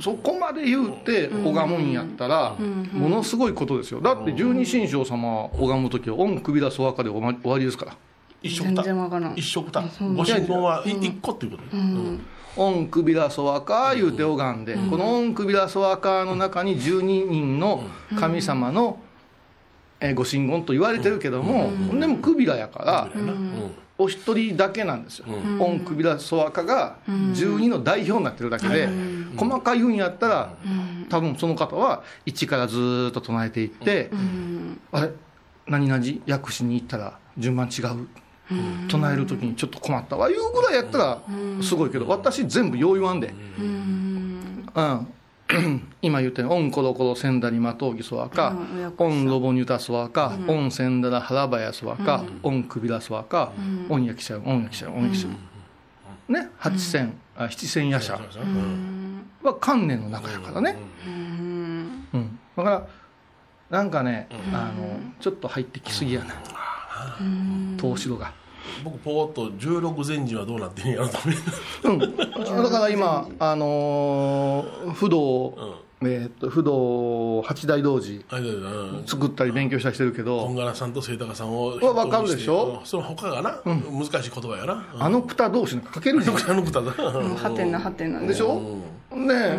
[0.02, 2.56] そこまで言うて拝むんやったら
[2.94, 4.00] ものすごいことですよ。
[4.02, 7.98] だって十二神将様を拝む時は「御首だそわか」でおま終わりですから。
[8.42, 8.84] 全一緒くた。
[8.84, 9.34] 然わからん。
[9.36, 9.82] 一緒くた。
[9.82, 11.84] ご神言はい一個っていうことね。
[11.84, 12.22] うん
[12.56, 17.84] 「御首だそわか」言うて拝んで、この「御首だそわか」の中に12人の
[18.20, 19.00] 神様の、
[20.00, 23.10] えーご神言と言われてるけども、でも首だやから、
[23.98, 25.26] お一人だけなんですよ、
[25.58, 28.88] 御首だそわかが12の代表になってるだけで、
[29.36, 30.54] 細かい言うんやったら、
[31.10, 34.10] 多分その方は一からずーっと唱えていって、
[34.94, 35.12] あれ
[35.68, 38.08] 何々薬師に行ったら順番違う、
[38.88, 41.22] 唱える時にちょっと困ったわいうぐらいやったら
[41.62, 45.08] すごいけど、私全部よう言わんで、うん。
[46.04, 48.56] 今言ったように「オンコロコロセンダリマトウギソワカ」
[49.00, 53.52] 「オンロボニュタソワカ」「オンセンダラハラバヤソワカ」「オンクビラソワカ」
[53.90, 55.32] 「オンヤキシャウオンヤキシャウオンヤキシャウ」
[56.32, 58.20] ね八千あ七千夜叉。
[59.42, 60.76] は観念の中やからね、
[61.08, 62.06] うん。
[62.14, 62.88] うん、だから
[63.70, 66.34] なんかね、あのちょっと入ってきすぎやな、
[67.78, 68.34] 投資度が。
[68.84, 71.18] 僕ポーっと16前時はどうなってんやろと
[71.86, 72.08] 思って。
[72.54, 75.54] うん、だから今、あのー不動、
[76.02, 78.24] えーっと不動八大同時
[79.06, 82.80] 作ったり勉強したりしてるけど、本柄さんと清高さんをわわかるでしょ？
[82.80, 82.86] うん。
[82.86, 85.04] その他がな、難しい言葉やな、うん。
[85.04, 85.86] あのプタ同士なん。
[85.86, 86.38] か書けるじゃん。
[86.38, 88.62] あの歌だはてなはてなでしょ、
[89.12, 89.58] ね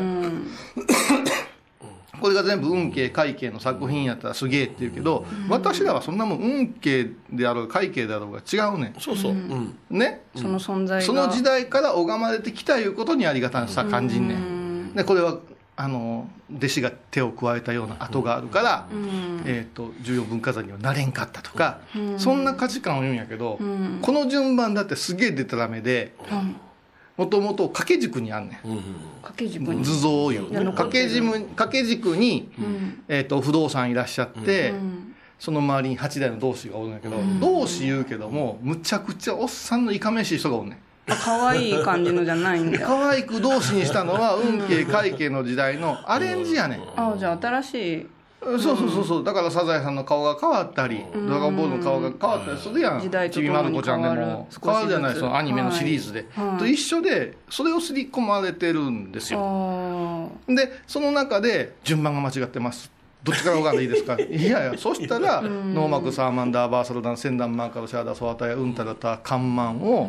[2.21, 8.95] これが全部運慶会計の作品やったらすげえって言うけど、私らはそんなもん運慶であろうが会計であろうが違うね。
[8.99, 9.39] そうそう、うん。
[9.39, 9.99] ん。
[9.99, 10.23] ね？
[10.37, 11.07] その存在が。
[11.07, 14.95] その時代から拝まれてきたいうことにありがたさ感じんねん。
[14.95, 15.39] でこれは
[15.77, 18.87] あの弟子が手を加えたような跡があるから、
[19.47, 21.81] えー、と重要文化財にはなれんかったとか、
[22.19, 23.59] そんな価値観を言うんやけど、
[24.03, 26.13] この順番だってすげえでたらめで
[27.21, 28.77] もともと掛け軸にあんねん。
[29.21, 29.85] 掛け軸に。
[29.85, 32.51] 図像を言う掛け軸掛け軸に、
[33.09, 34.73] えー、と不動産いらっしゃって、
[35.39, 40.79] その周りに8代の同志がおるんやけど、同志言うけどもむちゃくちゃおっさんのいかめしい人がおんねん。
[41.07, 42.81] 可愛い感じのじゃないんだ。
[42.81, 46.81] よ 可愛く同志にしたのは運慶会計の時代のアレンジやねん。
[46.97, 48.07] あじゃあ新しい
[48.43, 49.25] そうそうそうそう。
[49.25, 53.01] だからサザエさんの顔が変わったり、ドラゴンボールの顔が変わったりするやん。
[53.01, 54.49] 時代とちびまる子ちゃんでも。
[54.63, 56.49] 変わるじゃないそのアニメのシリーズで、はい。
[56.49, 60.55] はいと一緒でそれを刷り込まれてるんですあよー。
[60.55, 62.91] でその中で順番が間違ってます。
[63.23, 64.17] どっちから拝んでいいですか？
[64.19, 70.09] いやいやそしたらノーマクサーマンダーバーサルダンセンダンマンカロシャーダソワタヤウンタラタカンマンを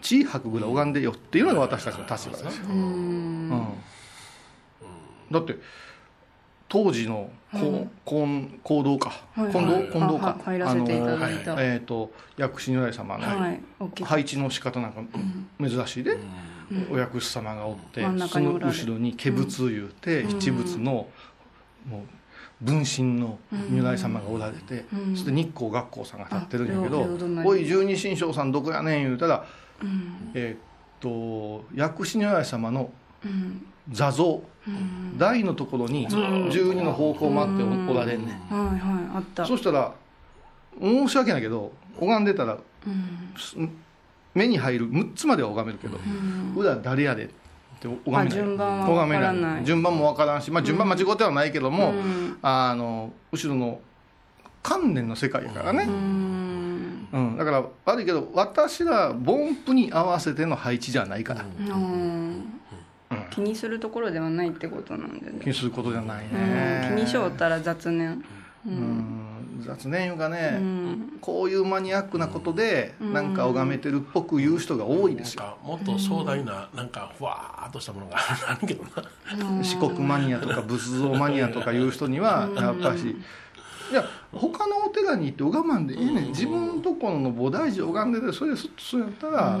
[0.00, 2.64] チーハクぐらい拝んでよっていうのが私たちの立場ですよ。
[2.68, 3.50] うん。
[5.30, 5.54] だって
[6.72, 9.10] 当時のこ近行動か。
[9.34, 10.26] はい近藤近藤か。
[10.28, 11.52] は入らせていただいた。
[11.52, 13.26] あのえっと薬師如来様の
[14.06, 15.02] 配置の仕方なんか
[15.60, 16.16] 珍しいで
[16.90, 21.08] お薬師様がおって真んその後ろに化仏言うて七仏の
[21.86, 22.06] も
[22.62, 23.38] う分身の
[23.70, 29.44] 如来様がおられてそして日光学校さんが立ってるんやけどあ両両隣「おい十二神将さんどこやねん」言うたら
[30.32, 30.62] えっ
[31.00, 32.90] と薬師如来様の
[33.90, 34.42] 座像。
[35.18, 38.54] 台のところに十二の方向を待っておおられんねん。
[38.54, 39.44] はいはいあった。
[39.44, 39.92] そしたら
[40.80, 42.58] 申し訳ないけど拝んでたら、
[43.36, 43.56] す
[44.34, 45.98] 目に入る6つまでは拝めるけど、
[46.56, 47.24] 裏誰やで？
[47.24, 47.28] っ
[47.80, 48.26] て拝めない。
[48.26, 49.64] あ順番は拝めわからない。
[49.64, 51.92] 順番もわからんし、まあ、順番間違ってはないけども、
[52.40, 53.80] あの後ろの
[54.62, 57.08] 観念の世界やからね、うん。
[57.12, 62.51] うん、だから悪いけど私ら凡夫に合わせての配置じゃないから、うん
[63.32, 65.40] 気にするところではないってことなんでね。
[65.42, 66.32] 気にすることじゃないうん。
[66.32, 68.24] ね、気にしよったら雑念。
[68.66, 69.32] うん。
[69.64, 71.18] 雑念いうかね、うん。
[71.20, 75.42] こういうマニアックなことでなんか拝めてるっぽく言う人が多いですよ。
[75.42, 79.62] なんかもっと壮大ななんかふわーっとしたものがあるけどな。
[79.62, 83.16] 四国マニアとか仏像マニアとかいう人にはやっぱし
[83.92, 86.28] いや他のお寺に行って拝まんでいいねん。
[86.28, 89.60] 自分のところの菩提寺拝んでてそれすっとそうやったら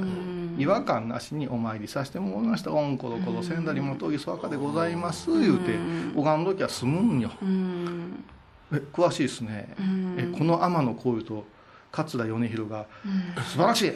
[0.58, 5.76] 違和感なしにお参りさせてもらいました「オンコロコロ千田りもとぎそわかでございます」言うて
[6.16, 7.30] 拝んどきゃ済むんよ。
[7.42, 8.24] うん。
[8.72, 9.74] え詳しいですね。
[10.16, 11.44] えこの天野幸雄と
[11.90, 12.86] 桂米広が
[13.46, 13.92] 「素晴らしい。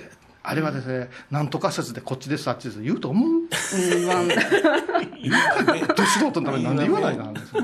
[0.49, 3.31] あれはですねなんとか説でこっちですあっちです」言うと思う?
[3.31, 3.39] うん。
[4.07, 4.15] ま
[5.91, 7.63] あど素人のためになんで言わないなんですよ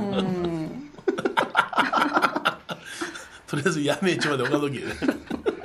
[3.47, 4.95] とりあえずやめちまでおかどきやね。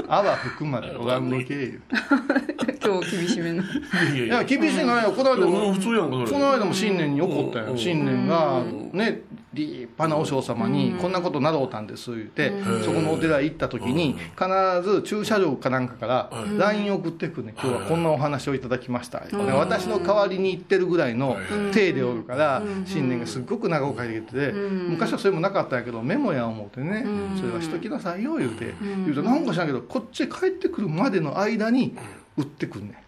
[0.09, 1.79] あわ含まで拝んどけ
[2.83, 3.63] 今日厳しめの。
[3.63, 6.31] いや厳しいないよこの間もうん普通やんかそれ。
[6.31, 7.77] この間も新年に起こったようん。
[7.77, 9.21] 新年がね
[9.57, 12.51] 立派な和尚様にこんなことなろうたんです言って
[12.83, 14.47] そこのお寺行った時に必
[14.83, 17.53] ず駐車場かなんかから LINE 送ってくるね。
[17.57, 19.23] 今日はこんなお話をいただきました。
[19.55, 21.37] 私の代わりに行ってるぐらいの
[21.73, 27.05] 体でおるから新年がすっごく長く書いてきてて昔はそれもなかったんやけどメモや思ってね
[27.39, 28.73] それはしときなさいよ言うて。
[28.79, 31.95] 言うとなんか知らんけどこっちへ帰ってくるまでの間に
[32.37, 33.03] 売ってくるね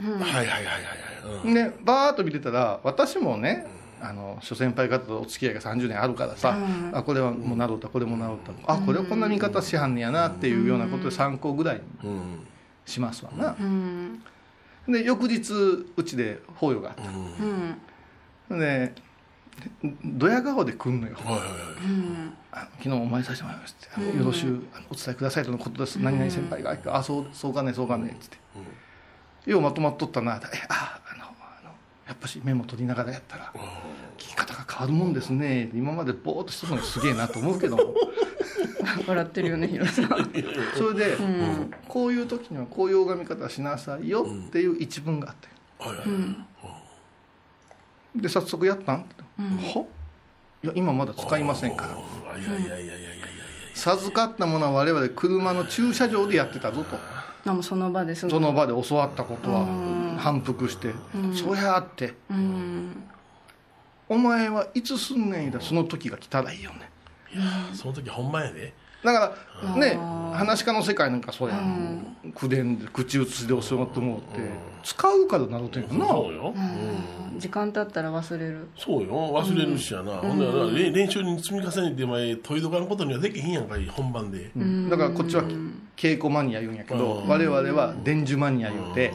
[0.00, 0.60] はいはいはいはいは
[1.44, 1.48] い。
[1.48, 1.54] うん。
[1.54, 3.66] でバーッと見てたら私もね
[4.04, 6.56] あの諸先輩方とお付き合いが30年あるからさ、
[6.92, 8.52] あこれはもうなろうたこれもなろうた。
[8.72, 12.46] あこれはこんな見方しはんねやなっていうようなことで参考ぐらいにうん
[12.84, 13.56] しますわな。
[13.58, 14.22] う、ん。
[14.88, 15.52] で翌日
[15.96, 17.76] うちで法要があっうん。
[18.48, 18.92] たで
[20.04, 21.14] ドヤ顔で来んのよ。
[21.14, 21.48] はいはいはい。
[22.50, 23.88] あの昨日お参りさせてもらいまして。
[23.94, 30.36] あのよろしゅうお伝えくださいとのことです、何々先輩が「あそうそうかねそうかね」っつって、ようまとまっとったな。
[30.36, 31.31] えああのあの
[32.06, 33.52] やっぱしメモ取りながらやったら
[34.18, 35.70] 聞き方が変わるもんですね。
[35.74, 37.76] 今までぼーっとしてたのがすげえなと思うけど。
[37.76, 37.94] も
[39.06, 40.08] 笑ってるよねヒロさん。
[40.76, 41.16] それで、
[41.88, 46.52] こういう時にはこういう拝み方しなさいよっていう一文があって、はいはい
[48.14, 49.14] で早速やったん?」って。
[49.38, 49.86] は?」
[50.62, 51.96] いや今まだ使いませんから。
[52.34, 53.26] あいやいやいやいやいやいや。
[53.74, 56.96] 授かったものは我々車の駐車場でやってたぞと
[57.44, 59.66] あもうその場でその場で教わったことは
[60.18, 60.94] 反復して
[61.34, 62.14] 「そりゃあって。
[62.30, 63.02] うん。
[64.08, 66.90] お前はいつすんねんだその時が来たらいいよね。
[67.72, 69.98] その時ほんまやでだからね
[70.32, 72.16] 話し家の世界なんかそうやん。
[72.34, 74.40] 口伝で口移しで教わってもって
[74.82, 76.06] 使うからなるというかな。
[76.06, 76.54] そうよ、
[77.36, 78.68] 時間経ったら忘れる。
[78.78, 79.08] そうよ。
[79.34, 80.38] 忘れるしやな、ほん
[80.74, 84.50] で練習に積み重ねて前問いどかんことにはできへんやんかい本番で、
[84.88, 85.42] だからこっちは
[85.96, 89.12] 稽古マニア言うんやけど我々は伝授マニア言うて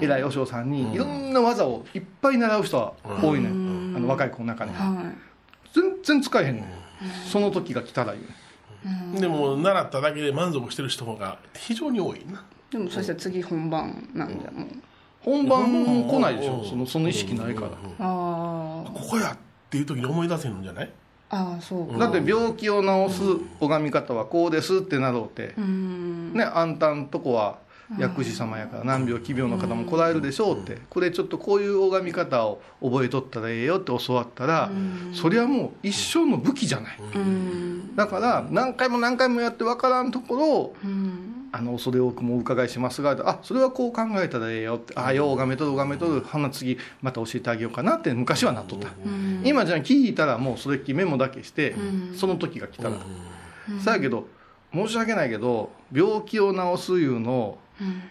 [0.00, 3.96] 偉い和尚さんにいろんな技をいっぱい習う人は多いねん。
[3.96, 5.12] あの若い子の中には
[5.74, 6.64] 全然使えへんねん。
[7.28, 8.24] その時が来たら言う。
[8.24, 8.39] ねん
[9.18, 12.40] でも習っただけで満足してる人が非常に多いな。
[12.40, 14.82] いでもそしたら次本番なんだもん。
[15.22, 16.64] 本番来ないでしょ。
[16.64, 17.68] そのその意識ないから。
[17.98, 19.38] ああここやっ
[19.68, 20.90] ていう時に思い出せるんじゃない？
[21.28, 21.98] ああそうか。
[21.98, 23.22] だって病気を治す
[23.60, 25.54] 拝み方はこうですってなろうて。
[25.58, 26.32] うん。
[26.32, 27.58] ねあんたんとこは
[27.98, 30.78] 薬師様やから難病奇病の方も来られるでしょうって。
[30.88, 34.70] これちょっとこういう拝み方を覚えとったらええよって教わったら
[35.12, 36.98] それはもう一生の武器じゃない。
[37.14, 37.96] うん。
[37.96, 41.36] だから何回も何回もやって分からんところをうん。
[41.52, 48.88] あの恐れ多くもお伺いしますがあそれはこう考えたらええよってあよう拝めとる拝めとるほな次また教えてあげようかなって昔はなっとった。
[49.42, 51.74] 今じゃあ聞いたらもうそれっきりメモだけして
[52.14, 52.92] その時が来たら
[53.80, 54.28] さやけど
[54.72, 57.58] 申し訳ないけど病気を治すいうのを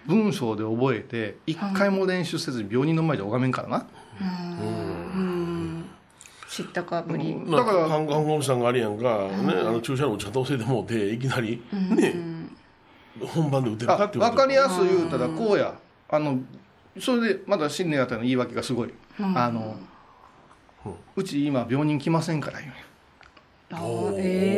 [0.05, 3.87] 文章で覚えて一回も練習せずに病人の前で拝めんからな。
[4.19, 4.23] う
[5.19, 5.85] ん。
[6.49, 7.35] 知ったかぶり。
[7.49, 12.15] だから看看護師さんがあれやんか、ね、あの注射の打ち方教えてもうていきなり、ね
[13.21, 14.31] 本番で打てるかあっていうこと。
[14.31, 15.75] 分かりやすい言うたらこうや。
[16.09, 16.39] あの
[16.99, 18.93] それでまだ新年あたりの言い訳がすごい。
[19.19, 19.75] あの
[21.15, 22.73] うち今病人来ませんから言う
[23.71, 23.79] あ
[24.17, 24.48] え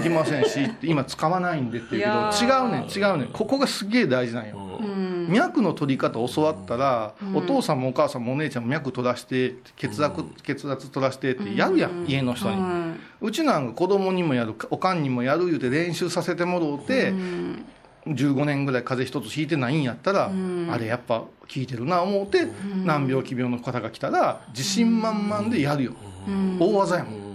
[0.00, 2.66] で、病院来ませんし今使わないんでって言うけど違ー。
[2.66, 3.28] うねん違うねん。
[3.28, 4.80] ここがすげえ大事なんよ。
[5.28, 17.12] 脈の取り方教わったら、お父さんもお母さんもお姉ちゃんも脈取らして血圧,、血圧取らしてってやるやん、家の人に、はうちなんか子供にもやるおかんにもやる言うて練習させてもろうて、
[18.06, 20.30] 15年ぐらい風邪一つひいてないんやったら、
[20.70, 22.46] あれやっぱ効いてるな思うて、
[22.84, 25.92] 難病奇病の方が来たら自信満々でやるよ、
[26.58, 27.27] 大技やもん、うん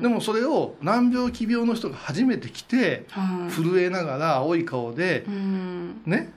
[0.00, 3.52] でもそれを難病奇病の人が初めて来て、はい。
[3.52, 6.02] 震えながら青い顔でう、ん。
[6.06, 6.32] ね？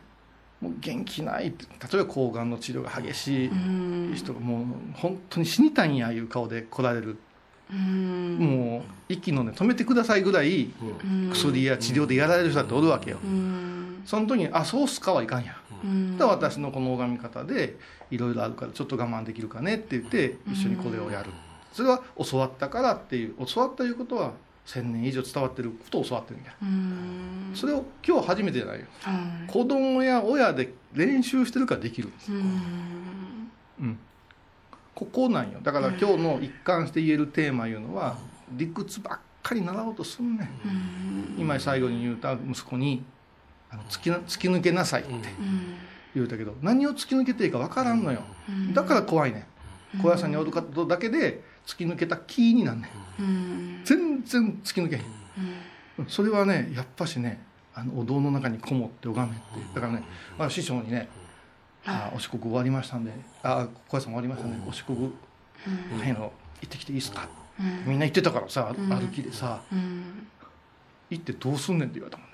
[0.62, 3.52] もう元気ない例えば抗がんの治療が激しい
[4.15, 7.17] 人がもう本当に死にたいんやいう顔で来られる、
[7.69, 8.38] うん。
[8.39, 10.69] もう息のね止めてくださいぐらい
[11.34, 14.04] 薬や治療でやられる人だっておるわけよ、うん。
[14.06, 16.17] その時に「あそうっすか」はいかんや、うん。
[16.17, 17.76] で私のこの拝み方で
[18.10, 21.30] いろいろあるからちょっと我慢できるかねって言って一緒にこれをやる、
[21.74, 24.32] それは教わったからっていう教わったいうことは
[24.66, 26.54] 1000年以上伝わってることを教わってるんや。
[26.62, 27.52] うん。
[27.54, 28.86] それを今日初めてじゃないよ。
[29.02, 29.12] は
[29.46, 29.52] い。
[29.52, 33.52] 子供や親で練習してるからできるんです、うん。
[33.82, 34.00] うん、
[34.96, 35.60] ここなんよ。
[35.62, 38.18] だから今日の一貫して言えるテーマいうのは
[38.52, 40.50] 理屈ばっかり習おうとすんねん。
[41.38, 43.04] 今最後に言うた息子に
[43.70, 45.12] あの突きな突き抜けなさいって
[46.16, 48.22] 言うたけど何を突き抜けていいか分からんのよ。
[48.74, 49.48] だから怖いね
[49.96, 50.00] ん。
[50.02, 50.52] 小屋さんにおる
[50.88, 53.23] だけで突き抜けた気になんねん。
[53.23, 53.82] うん。
[53.86, 55.02] 全然突き抜けへん。
[55.99, 56.06] うん。
[56.08, 57.41] それはねやっぱしね
[57.73, 59.45] あのお堂の中にこもって拝めって。
[59.76, 60.04] だからね、
[60.38, 61.10] まあ、師匠にね
[61.86, 65.12] 「あお四国終わりましたんであ小屋さん終わりましたねお四国
[65.99, 67.28] はいの行ってきていいですか?」
[67.86, 70.28] みんな行ってたからさ歩きでさうん
[71.10, 72.34] 「行ってどうすんねん」って言われたもんね。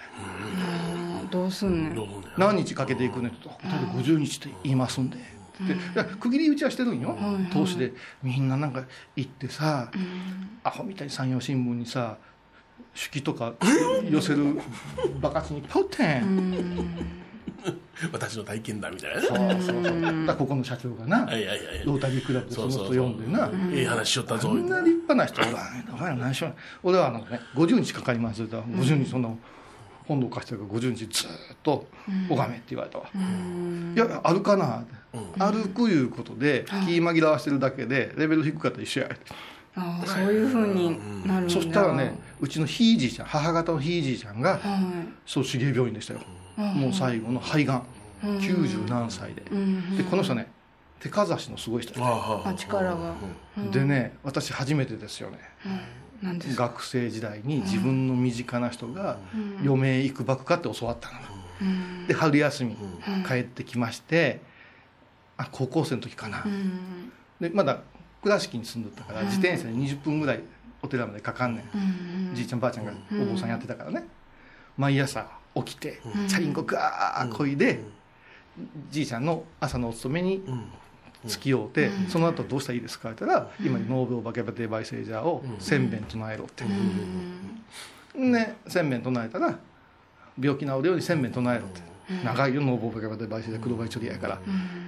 [1.31, 2.07] どうすんねん。
[2.37, 5.17] 何日かけていくねんと「例えば50日って言いますんで」
[5.67, 7.17] でいや区切り打ちはしてるんよ。
[7.51, 7.93] 投資で。
[8.23, 8.83] みんななんか
[9.15, 9.91] 行ってさ
[10.63, 12.17] アホみたいに山陽新聞にさ
[12.93, 13.53] 手記とか
[14.09, 14.59] 寄せる
[15.21, 16.87] バカチにいっぱいおってん。
[18.13, 19.27] 私の体験だみたいなね。
[19.27, 19.37] そう
[19.73, 20.25] そうそう。
[20.25, 23.49] だここの社長がなはいはいはいロータリークラブでその人呼んでな。
[23.73, 25.53] ええ話しよったぞこんな立派な人おらん
[25.93, 29.29] お前ら何しよう俺はあのね50日かかりますって言ったら50日そんな
[30.09, 31.85] 本堂貸してるから50日ずーっと
[32.29, 33.05] 拝めって言われたわ、
[33.95, 34.79] いや歩かな。
[34.79, 39.09] って、歩くいうことで気紛らわしてるだけでレベル低かったら一緒や。
[39.75, 41.53] ああそういうふうになるんだ。
[41.53, 44.59] そしたらねうちのひいじいちゃん母方のひいじいちゃんがは
[45.27, 46.21] そう手芸病院でしたよ。
[46.57, 47.83] もう最後の肺がん
[48.23, 49.43] 90何歳で。
[49.95, 50.51] でこの人ね
[50.99, 53.13] 手かざしのすごい人ああはあいあ力が。
[53.71, 55.37] でね私初めてですよね
[56.21, 59.17] 学生時代に自分の身近な人が
[59.63, 62.77] 余命いくばくかって教わったの、で春休み
[63.27, 64.41] 帰ってきまして
[65.37, 67.11] あ高校生の時かな、うん。
[67.39, 67.79] でまだ
[68.21, 70.41] 倉敷に住んどったから自転車で20分ぐらい
[70.81, 74.03] お寺までかかんねん、うんじいちゃんばあちゃんがお坊さんやってたからね、
[74.77, 77.81] 毎朝起きて、チャリンコガーこいで、
[78.91, 80.63] じいちゃんの朝のお勤めにうん
[81.25, 83.11] 付き合うて、その後どうしたらいいですか？
[83.11, 86.63] って言ったら、今ノーベルバケバテバイセージャーを千遍唱えろって、
[88.19, 89.59] ね千遍唱えたら
[90.39, 91.81] 病気治るように千遍唱えろって、
[92.23, 94.39] 長いよノーベルバケバテバイセージャー黒バイチョリやから、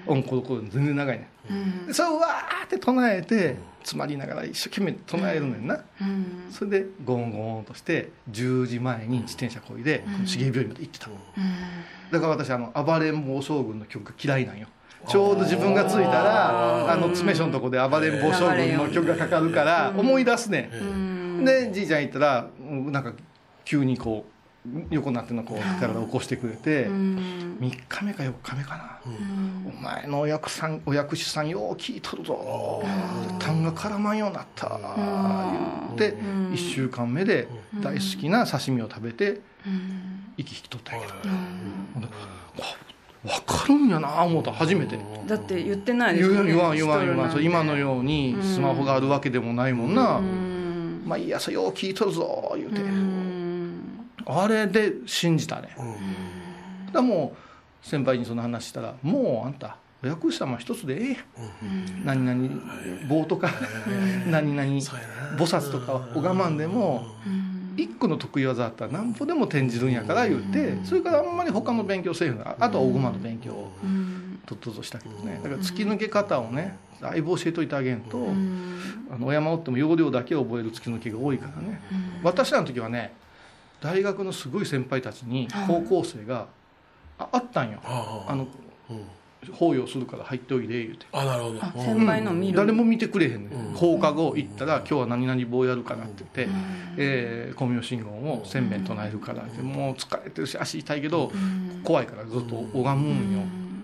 [0.07, 1.87] 音ここ全然長いねん。
[1.87, 5.67] でそれをわーって唱えて詰まりながら一生懸命唱えるねん。
[5.67, 6.47] な、うん。
[6.49, 11.09] それでゴンゴンとして10時前に自転車こいで重井病院まで行ってた、
[12.11, 13.25] だから私あの暴れん。
[13.27, 14.59] 坊将軍の曲が嫌いなん。
[14.59, 14.67] よ
[15.07, 21.43] ちょうど自分が着いたらあの詰め所のとこで暴れん坊将軍の曲がかかるから思い出すねん。
[21.43, 23.13] でじいちゃん行ったらうんなんか
[23.65, 24.31] 急にこう
[24.91, 28.99] 横になってんのこう体起こしてくれて3日目か4日目かな。
[29.65, 32.83] お前のお役さんお薬師さんよう聞いとるぞ。
[33.39, 34.69] 痰が絡まんようになった。
[34.69, 37.47] 言って1週間目で
[37.81, 39.41] 大好きな刺身を食べて
[40.37, 41.33] 息引き取ったんやけど。
[41.95, 42.03] ほん
[43.23, 44.97] 分かるんやな思った初めて。
[45.27, 47.43] だって言ってないですよね言わん言わん言わん。
[47.43, 50.17] 今のうようにスマホがあるわけでもないもんな。
[50.17, 51.03] うん。
[51.05, 52.81] 毎朝よう聞いとるぞ言うて。
[52.81, 54.07] うん。
[54.25, 55.69] あれで信じたね。
[55.77, 55.87] だか
[56.93, 57.35] らも
[57.83, 62.23] う先輩にその話したら「もうあんたお薬師様一つでええやん。
[62.25, 62.61] 何々
[63.07, 63.51] 棒とか
[64.27, 67.05] 何々菩薩とか拝まんでも
[67.77, 72.37] 一個の得意技あったら何歩でも転じるんやから言ってそれからあんまり他の勉強せえへん。
[72.37, 73.71] のあとは大駒の勉強を
[74.45, 75.39] とっととしたけどね。
[75.43, 78.27] だから突き抜け方をねだいぶ教えといてあげんと
[79.09, 81.81] あのお山おっても要領だけ覚える突き抜けが多いからね。
[82.23, 83.13] 私らの時はね
[83.81, 86.47] 大学のすごい先輩たちに高校生が
[87.17, 87.79] ああったんよ。
[87.83, 88.47] あの
[89.45, 91.05] うん法要するから入っておいで言うて。
[91.11, 91.59] あなるほど。
[91.83, 92.57] 先輩の見る。
[92.57, 93.71] 誰も見てくれへんね、うん。
[93.71, 96.53] ん、放課後行ったら「今日は何々棒やるから」って言って
[96.97, 101.31] 「えー、光明信号を千遍唱えるから」ってもう疲れてるし足痛いけど
[101.83, 103.43] 怖いからずっと拝むんよ。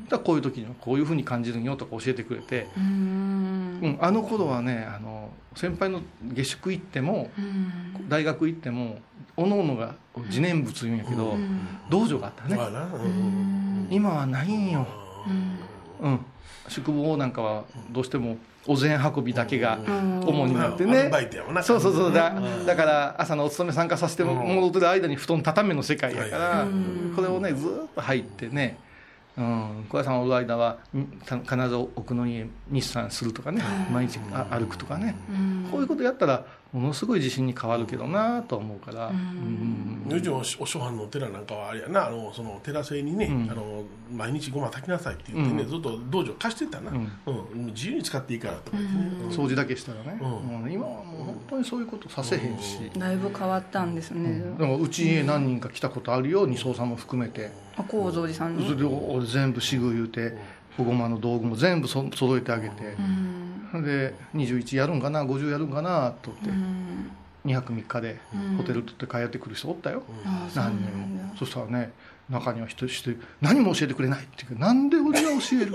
[0.10, 3.80] だからこういう時にはこういうふうに感じるんよとか教えてくれて、うん。
[3.82, 6.02] うん、あの頃はねあの先輩の
[6.34, 7.32] 下宿行っても
[8.08, 9.00] 大学行っても
[9.36, 9.96] おのおのが
[10.28, 11.38] 自念仏言うんやけど、
[11.90, 12.58] 道場があったね、
[13.92, 14.88] 今はないんよ、
[16.02, 16.26] うん、
[16.68, 19.80] 宿坊なんかはどうしてもお膳運びだけが
[20.26, 21.10] 主になってね。
[21.64, 22.14] そうそうそう。
[22.14, 22.34] だ
[22.66, 26.68] だから朝のお勤め参加させてもらってる間に布団畳めの世界やから
[27.16, 28.78] これをねずーっと入ってね
[29.38, 30.80] うん、小屋さんおる間は
[31.22, 33.62] 必ず奥の家日産するとかね
[33.92, 35.16] 毎日あ歩くとかね。
[35.72, 39.08] こういうことやったらものすごい自信に変わるけどなと思うから。
[39.08, 40.06] うん。
[40.10, 41.46] うちのお諸藩のお寺なん。
[41.46, 47.66] かはあれやなあのその寺製にね、あの毎日ごま炊きなさいって言ってね、ずっと道場貸してたな、うん。
[47.68, 49.30] 自由に使っていいからとか言ってね、うん。
[49.30, 50.64] 掃除だけしたらね、うん。
[50.64, 50.72] うん。
[50.72, 52.58] 今はもう本当にそういうことさせへん。
[52.60, 53.96] し、だいぶ変わったん。
[53.96, 56.88] ですねでもうちへ何人か来たことあるよ二層さん。
[56.88, 58.58] も含めてあ高蔵寺さん。
[58.58, 60.38] それ全部しぐ言うて
[60.78, 62.96] 保護間の道具も全部そ揃えてあげて、
[63.74, 66.50] で21やるんかな50やるんかなと思って、
[67.46, 68.20] 2泊3日で
[68.58, 70.12] ホテル取って帰ってくる人おったよ、う
[70.56, 71.36] 何人も。
[71.38, 71.92] そしたらね
[72.30, 75.74] 中には一人一人何も教えてくれないって言うなんで俺が教える？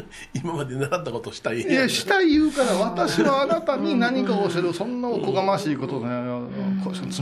[0.34, 1.62] 今まで習ったことしたい。
[1.62, 4.72] いやしたい言うから私はあなたに何かを教える。
[4.72, 6.08] そんなおこがましいことね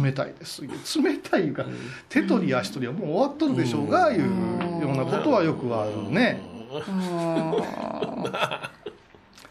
[0.03, 0.63] 冷たいです。
[0.63, 1.65] 冷たいいうか
[2.09, 4.27] 手取り足取りはもう終わっとるでしょうがいうよ
[4.93, 6.41] うなことはよくあるね。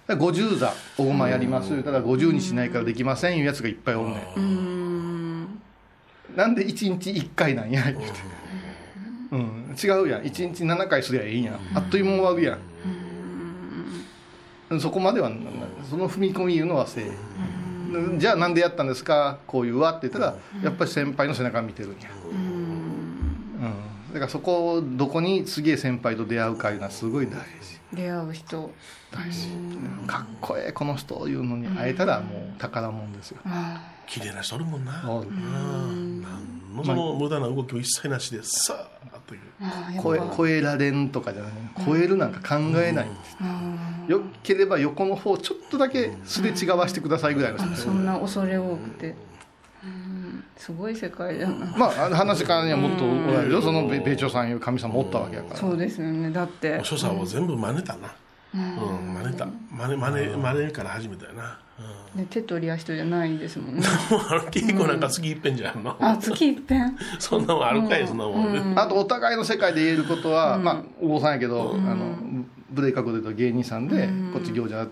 [0.08, 1.70] 50座おごまやります。
[1.70, 5.48] 言うたら50にしないからできませんいうやつがいっぱいおんねん。
[6.36, 8.04] なんで1日1回なんや言うて。
[9.32, 10.22] うん、違うやん。
[10.22, 11.54] 1日7回すりゃいいや。
[11.54, 12.73] んあっという間に終わるやん
[14.80, 15.36] そこまではな
[15.90, 17.12] その踏み込み言うのはせえ
[17.94, 18.20] うん。
[18.20, 19.38] じゃあなんでやったんですか？
[19.46, 22.10] こういうわって言ったらやっぱり先輩の背中見てるんや。
[22.32, 24.14] うん。
[24.14, 27.44] だからそこをどこにすげえ先輩と出会うかいうのはすごい大事。
[27.94, 28.72] 出会う人。
[29.12, 29.48] 大事。
[30.08, 33.40] かっこええこの人いうのに会えたらもう宝物ですよ。
[34.08, 35.30] 綺麗な人おるもんな、おる。
[35.30, 36.30] うん、何
[36.78, 39.42] のその無駄な動きも一切なしでさあという。
[40.02, 41.52] 超え超えられんとかじゃない。
[41.86, 43.08] 超えるなんか考えない。
[43.08, 43.14] ん。
[43.14, 47.58] ですよければ横の方ちょっとだけすれ違わしてくださいぐらいの。
[47.58, 49.16] 人あそんな恐れ多くて。
[49.84, 50.44] うん。
[50.58, 51.78] すごい世界だな。
[51.78, 53.62] まああの話からにはもっとおられるよ。
[53.62, 55.56] その米米朝さんいう神様おったわけやから。
[55.56, 56.32] そうですよね。
[56.32, 56.78] だって。
[56.80, 58.14] お所さんを全部真似たな。
[58.54, 59.46] うん、真似た。
[59.46, 61.64] 真似真似真似から始めたよな、うん
[62.16, 63.82] ね手取り足取りじゃないですもんね。
[64.10, 66.18] もうあの稽古なんか月いっぺんじゃんの、あ。
[66.18, 72.16] 月いっぺんそんなもんあるかい、そんなもん、ねあとお互いの世界で言えることは、まあお坊さんやけど、あの
[72.70, 74.88] ブレイカーで言うと芸人さんで、こっち行者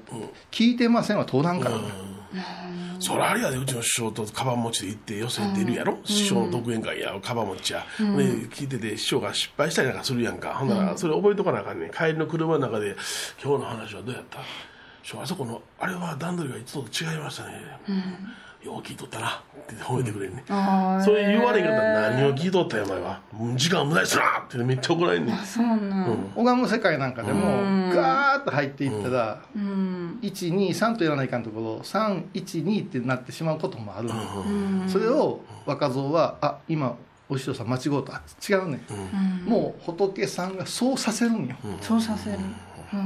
[0.52, 1.78] 聞いてませんは通らんから。
[1.78, 1.84] ね、
[3.00, 8.06] それあれやでうちの師匠とカバン持ちで行って寄せてるやろ、師匠の独演会やカバン持ちや、で
[8.48, 10.54] 聞いてて師匠が失敗したりなんかするやんか。
[10.56, 11.90] ほんならそれ覚えとかなあかんねん。
[11.92, 12.96] 帰りの車の中で
[13.44, 14.40] 「今日の話はどうやった?」
[15.22, 17.54] あそこのあれは段取りがいつもと違いましたね、
[18.64, 19.44] よう聞いとったな。
[19.62, 23.22] って褒めてくれんね、あそれ言われんかったら何を聞いとったんやお前は。
[23.56, 25.38] 時間無駄にすなってめっちゃ怒られんねん。
[25.38, 27.42] そうなん拝む世界なんかでも
[27.94, 30.20] ガーッと入っていったら、うん。
[30.22, 34.16] 123とやらないかんところ312ってなってしまうこともあるの。
[34.16, 34.22] よ、
[34.88, 36.96] それを若造はあ今
[37.30, 38.22] お師匠さん間違うた。
[38.48, 38.82] 違うね、
[39.46, 42.38] ん、もう仏さんがそうさせるんよ、そうさせる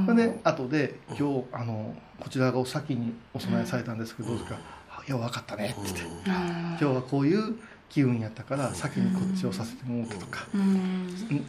[0.06, 4.56] それで後で「今日あのこちらがお先にお供えされたんですけどどうですか?
[4.90, 7.54] あ」いや分かったね」って言って「今日はこういう
[7.88, 10.46] 機運やったから先にこっちをさせてもらった」とか。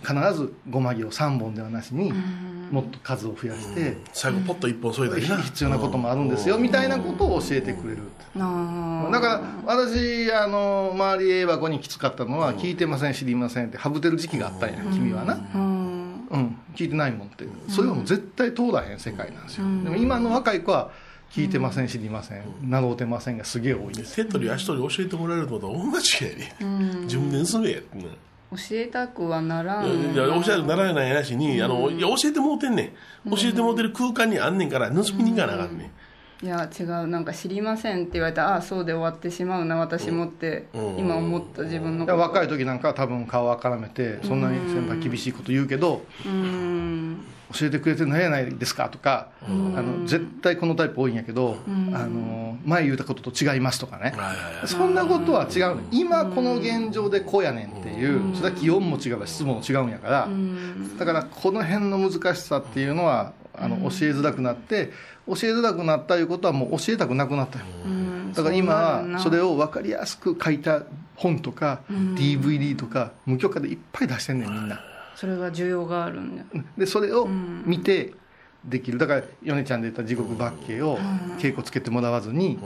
[0.04, 2.12] 必ずごまぎを3本ではなしに
[2.72, 5.38] もっと数を増やして最後ポッと一本添えたりな。
[5.38, 8.00] 必要なこともあるんですよみたいなことを教えてくれる。
[8.40, 15.40] あだから私あの周り A 箱にきつかったのは聞いてません知りませんってはぶてる時期があったんや君はな。
[15.54, 15.58] あ
[16.30, 16.40] うん。
[16.40, 16.58] うん。
[16.76, 19.64] 聞いてないもんってそれはもう絶対通らへん世界なんですよ。
[19.84, 20.92] でも今の若い子は
[21.32, 24.16] 聞いてません知りません習うてませんがすげえ多いです。
[24.16, 26.54] 手取り足取り教えてもらえるのと大間違いで、
[27.04, 30.14] 自分で盗めやってな教えたくはならん。
[30.14, 32.94] いや教えたくならないやしに、あのいや教えてもうてんね
[33.26, 33.30] ん。
[33.30, 35.92] 教えてもうてる空間にあんねんから盗みに行かなあかんねん、
[36.44, 40.98] いや違うなんか知りませんって言われたらああそうで終わってしまうな私もってうん。
[41.00, 47.24] 今思った自分のいや若い時なんかは多分顔をからめてそんなに先輩厳しいこと言うけどうん。
[47.54, 51.58] 教えてくれてないやないですかとか、あの絶対このタイプ多いんやけど、
[51.94, 54.14] あの前言うたことと違いますとかね、
[54.66, 60.28] そんなことは違うね今この現状でこうやねんっていうそれは気温も違うし質問も違うんやから。
[61.00, 64.92] だからこの辺の難しさっていうのはあの教えづらくなって
[65.28, 67.66] 教えづらくなったいうことはもう教えたくなくなったよ。
[68.34, 70.84] だから今はそれを分かりやすく書いた
[71.16, 74.80] 本とか DVD とか無許可でいっぱい出してんねんみんな。
[75.16, 76.44] それが需要があるんだ。
[76.78, 78.14] でそれを見て
[78.64, 78.98] できる。
[78.98, 81.00] だから米ちゃんで言った地獄バッケを
[81.40, 82.60] 稽古つけてもらわずに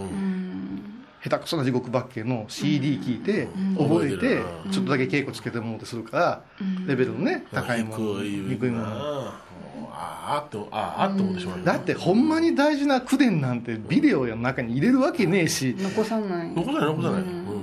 [1.24, 3.48] 下手くそな地獄バッケの CD 聞いて
[3.78, 4.42] 覚えて
[4.72, 6.44] ちょっとだけ稽古つけてもうとするから
[6.88, 9.52] レベルのね高いもの低いもの。
[9.94, 16.50] ああってああって思ってしまうだってほんまに大事な口伝なんてビデオの中に入れるわけねえし、残さない。
[16.54, 17.61] 残さない残さない、うん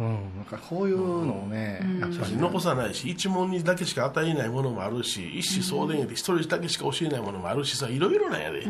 [0.00, 2.40] うん、なんかこういうのをね、やっぱりね。
[2.40, 8.64] 残さないし一問にだけしか与えないものもあるし一子相伝で一人だけしか教えないものもあるしさいろいろなんやで。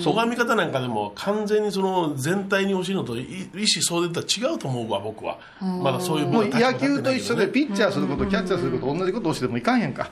[0.00, 5.38] 拝み方なんかでも完全にその全体に教えるのとい一子相伝とは違うと思うわ僕は。
[5.60, 10.10] まだそういうもう野球と一緒でピッチャーすることキャッチャーすること同じこと教えてもいかんやんか。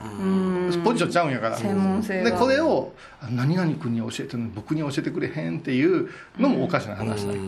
[0.85, 1.57] ポジションちゃうんやから。
[1.57, 2.31] 専門性が。
[2.31, 6.09] でこれをあ何々君に教えてるのに僕に教えてくれへんっていう
[6.39, 7.41] のもおかしな話だよ。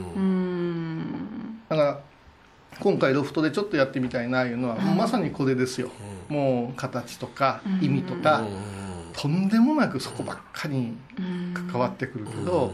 [1.70, 1.99] だから
[2.80, 5.89] 今回ロフトでちょっとやってみたいないうのは、もうまさにこれですよ、
[6.30, 8.43] もう形とか意味とか、
[9.13, 10.97] とんでもなくそこばっかりに
[11.53, 12.73] 関わってくるけど、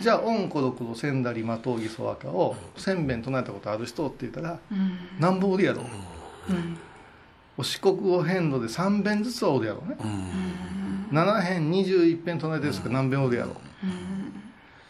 [0.00, 4.58] じゃあ「オンコロコロ千里馬闘技ソワカ」を千遍唱えたことある人って言ったら、
[5.18, 5.82] 何本おるやろ、
[7.56, 9.96] お四国語遍路で3遍ずつはおるやろね、
[11.10, 13.56] 7遍21遍唱えてる人が何遍おるやろ、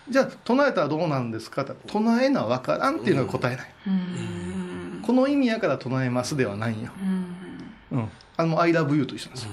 [0.08, 3.66] じゃあ唱えたらどうなんですかって唱えな分からんっていうのが答えない、
[5.02, 6.90] この意味やから唱えますではないんよ、
[7.92, 9.50] うん、あの「ILOVEYOU」と一緒なんですよ、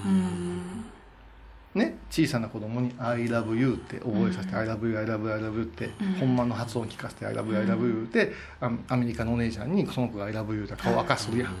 [1.74, 5.90] ね、小さな子供に「ILOVEYOU」って覚えさせて「ILOVEYOUILOVEYOU」って、
[6.20, 11.54] 本番の発音聞かせて「ILOVEYOUILOVEYOU」ってあアメリカのお姉ちゃんにその子が「ILOVEYOU」って顔赤するやん、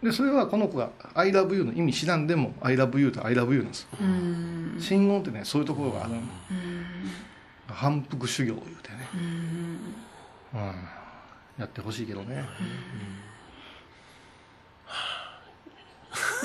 [0.00, 3.88] でそれはこの子が「ILOVEYOU」の意味知らんでも「ILOVEYOU」って ILOVEYOU なんです
[4.78, 6.20] 信号ってねそういうところがあるの
[7.76, 9.06] 反復修行言うてね、
[10.54, 10.60] うん、
[11.58, 12.42] やってほしいけどね、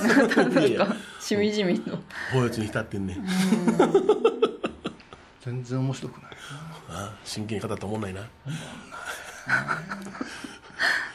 [0.03, 0.07] い
[0.57, 1.97] やいやしみじみと
[2.33, 3.25] 法律に浸ってんねん。
[5.39, 6.31] 全然面白くない。
[6.89, 8.27] あ真剣に語ったもんないな。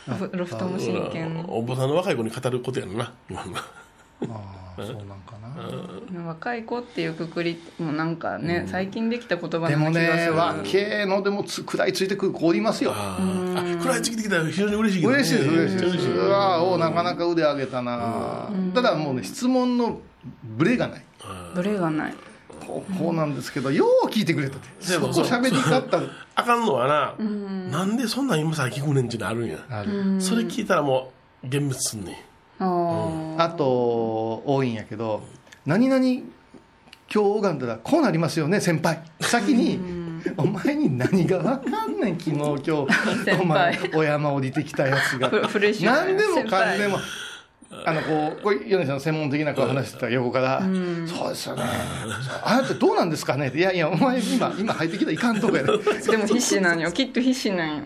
[0.33, 1.45] ロフトも真剣。
[1.47, 3.53] お坊さんの若い子に語ることやろな今の
[4.23, 5.37] ああそうなんか
[6.13, 12.93] な、若い子っていうくくりもなんかね、最近できた言葉でもね若えのでもつ食らいついてくる子おりますよ。
[12.95, 16.09] ああ食らいつきてきたら非常に嬉しいけ嬉しいです嬉しいです。
[16.11, 18.51] うわおなかなか腕上げたな。
[18.75, 20.01] ただもうね質問の
[20.45, 21.03] ブレがない。
[21.55, 22.15] どれがない。
[22.67, 25.25] こうこうなんですけどよう聞いてくれたってそこでもそう。
[25.27, 26.01] 喋り方
[26.35, 27.25] あかんのはな、
[27.71, 30.21] なんでそんなん今さ聞くねんっていうのあるんや、ある。
[30.21, 31.13] それ聞いたらも
[31.43, 32.15] う幻滅すんねん。
[32.59, 35.23] ああと多いんやけど
[35.65, 36.25] 何々今
[37.09, 39.03] 日拝んだらこうなりますよね先輩。
[39.21, 39.79] 先に
[40.37, 42.93] お前に何が分かんねん昨日今日。
[42.93, 43.41] 輩。
[43.41, 45.29] お前お山降りてきたやつが。
[45.29, 46.99] フフレッシュな何でもかんでも
[47.85, 50.61] あのこうこう米さんの専門的なこう話してた横から
[51.07, 51.63] 「そうですよね。
[52.43, 55.69] あなたどうなんですかね?」って「いやいやお前今今入ってきたらいかんとこやね
[56.11, 56.91] でも必死なんよ。
[56.91, 57.85] きっと必死なんよ。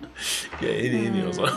[0.62, 1.48] いやええねええねよそれ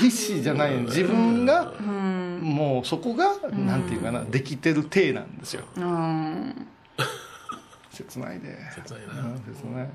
[0.00, 5.64] 必死じゃない自分がもうそこがなんていうかなできてる体なんですよ。
[5.76, 6.66] うん。
[7.90, 8.58] 切ないで。
[8.74, 9.22] 切ないな。
[9.22, 9.88] うん切ない。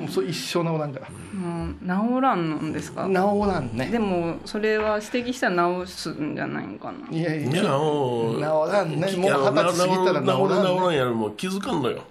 [0.00, 1.08] もうそれ一生治らんから。
[1.08, 3.06] もう治らんのんですか？
[3.08, 3.86] 治らんね。
[3.86, 7.08] でもそれは指摘したら治すんじゃないんかな。
[7.10, 7.50] いやいや。
[7.50, 8.96] 治らんね。
[8.96, 12.02] もう二十歳過ぎたら治治る治る治らんねらんやるもう気づかんのよ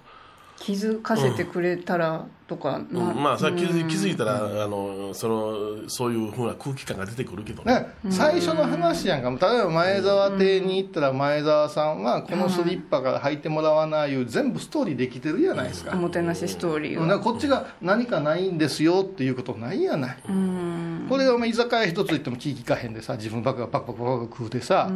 [0.58, 3.22] 気づかせてくれたらとか、うん。
[3.22, 7.86] まあさ気づ気づいたら、あのそのそういうふうな空気感が出てくるけどね。
[8.02, 9.48] ね、最初の話やんか。
[9.48, 20.16] 例えば前澤邸に行ったら前澤さんはこのスリッパから履いてもらわないいう全部ストーリーできてるじゃないですか,、おもてなしストーリーこっちが何かないんですよっていうことないやない、
[21.08, 24.90] これがお前居酒屋一つ行っても気利かへんでさ自分ばっかパクパクパク食うてさ、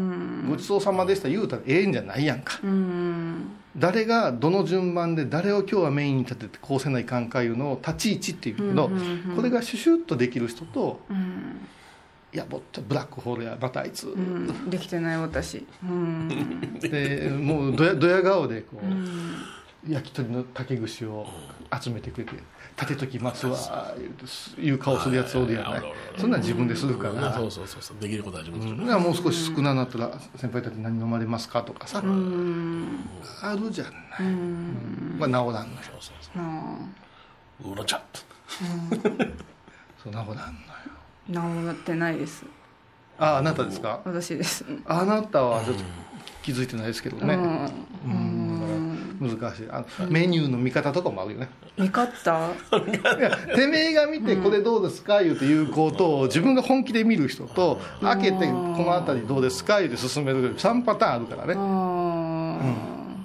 [0.48, 8.90] ごちそうさまでした言うたらええんじゃないやんか、うん誰がどの順番で誰を今日はメインに立ててこうせないかんかいうのを立ち位置っていうけど、
[9.36, 11.00] これがシュシュッとできる人と、
[12.32, 14.70] いやもっとブラックホールやまたあいつ、うん。
[14.70, 15.66] できてない私。
[15.84, 16.28] うん。
[16.80, 21.26] でもうどやどや顔でこう、焼き鳥の竹串を
[21.80, 22.32] 集めてくれて
[22.80, 23.56] 「立てときますわ」
[23.98, 25.82] 言うてすいう顔するやつおるやない
[26.16, 34.22] そんなん自分でするから、そうそうそうそうできることは自分でする、もう少し少ななったら「先輩たち何飲まれますか?」とかさ、あるじゃない、
[35.18, 36.76] まあ、治らんのよそうそうそあ
[37.64, 38.00] うウーロン茶
[40.02, 40.36] そう治らんのよ
[41.30, 42.44] あ治ってないです
[43.18, 45.82] ああなたですか私ですあなたはちょっと
[46.42, 48.89] 気づいてないですけどね、うん
[49.20, 49.68] 難しい。
[49.70, 51.50] あのメニューの見方とかもあるよね。
[51.78, 52.50] 見方？
[52.72, 55.22] いやてめえが見てこれどうですか？
[55.22, 59.80] 言うて言うことを自分が本気で見る人と開けてこの辺りどうですか？
[59.80, 60.56] 言うて進める。
[60.56, 61.54] 3パターンあるからね。
[61.56, 62.60] あ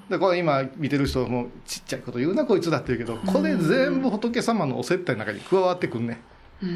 [0.09, 6.21] でこれ今見てる人もちっちゃいこと言うなこいつだって言うけどこれ全部仏様のお接待の中に加わってくんね。
[6.61, 6.67] い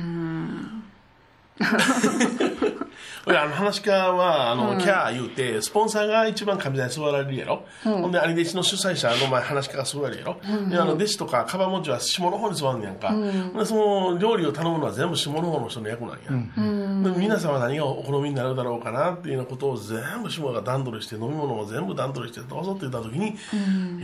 [3.33, 10.37] やあの話し家はあの、キャー言うてスポンサーが一番神座に座られるやろ、ほんで兄弟子の主催者の前話し家が座るやろ、
[10.69, 13.13] であの弟子とかカバ文字は下の方に座んねやんか、
[13.57, 23.37] でその料理を頼むのは全部下の方の人の役なんや、で皆さんは何がお好みになるだろうかなっていうようなことを全部下が段取りして飲み物も全部段取りしてどうぞって言った時に、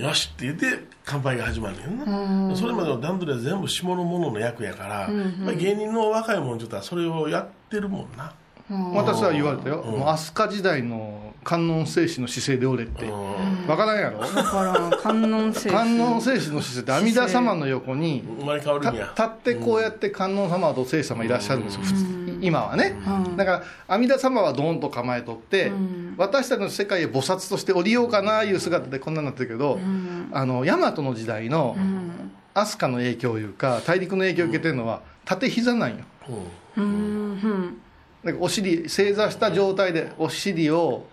[0.02, 2.50] よしって言って乾杯が始まるんやん。
[2.50, 8.34] な、それまでの段取りは全部下の者の役やから、まあ芸人の若い者にとってはそれをやってるもんな、
[8.70, 13.06] 私は言われたよ、もう飛鳥時代の観音聖子の姿勢でおれって。
[13.06, 14.20] 分からんやろ？
[14.22, 18.70] だから観音聖観音聖子の姿勢って阿弥陀様の横に立
[19.24, 22.40] ってこうやって観音様と聖子様いらっしゃるんですよ、普通。
[22.42, 22.96] 今はね、
[23.38, 25.72] だから阿弥陀様はドーンと構えとって、
[26.18, 29.80] 私たちの世界へ菩薩として降りようかないう姿でこんなになってるけど、
[30.32, 31.76] あの大和の時代の
[32.56, 35.98] 飛鳥の影響いうか大陸の影響を受けてるのは縦膝なんよ
[38.26, 41.06] だからお尻正座した状態でお尻を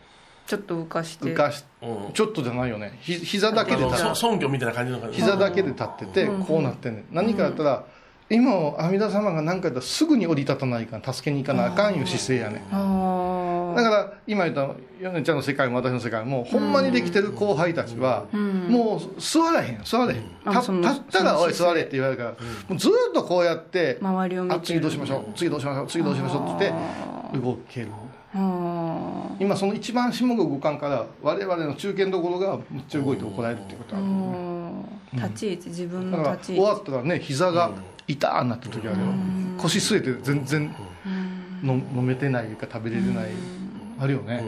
[0.47, 1.27] ちょっと浮かして。
[1.27, 2.13] 浮かしうん。
[2.15, 2.99] ちょっとじゃないよね。
[3.01, 5.21] ひ膝だけであの立っそ尊虚みたいな感じの感じ。
[5.21, 7.05] 膝だけで立っててこうなってんねん。
[7.13, 7.85] 何かやったら
[8.33, 20.23] 今阿弥陀様が何かやったらすぐに降り立たないかん助けに行かなあかんいう姿勢やねだから今言った米ちゃんの世界も私の世界もほんまにできてる後輩たちはもう座らへん座れへん。
[20.23, 22.37] 立ったら「おい座れ」って言われるからも
[22.71, 27.89] うずーっとこうやってあ次どうしましょう次どうしましょう次どうしましょうって言って動ける。
[28.35, 34.07] あ今その一番下が動から我々の中堅どころがめっちゃ動いて怒られるっていうことある
[35.25, 37.71] あ立ち位置自分だからの立ち位終わ置ったらね膝が
[38.17, 39.07] 痛ーなった時あるよ
[39.59, 40.75] 腰据えて全然
[41.63, 43.31] の飲めてないか食べれてない。
[43.99, 44.45] あるよね。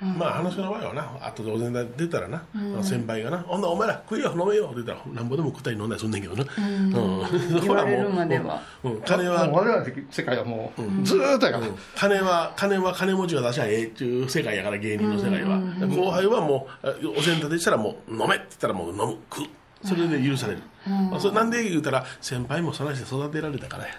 [0.00, 2.44] まあ話の場合はな後でお膳立て出たらな、
[2.82, 6.90] 先輩がな「ほんならお前ら食えよ飲めよ」って言ったらなんぼでも食ったり飲んだりすんねんけどな、うん。
[7.60, 8.62] 言われるまでは。
[8.84, 11.66] う金は、もう我々の世界はもうずーっとやから。
[11.96, 15.58] 金は金は金持ちが出しゃええっていう世界やから芸人の世界は、
[15.88, 19.16] 後輩はもうあお膳立てしたらもう飲めって言ったらもう飲む。
[19.34, 19.46] 食う
[19.84, 20.62] それで許される、
[21.10, 23.94] まあ、それなんで言うたら先輩もそないして育てられたからや、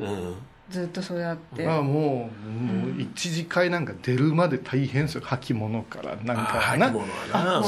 [0.00, 0.34] うん。
[0.70, 1.66] ずっとそうやって。
[1.66, 5.20] まあもうもう一次会なんか出るまで大変ですよ。
[5.22, 7.62] 履物からなんあかな。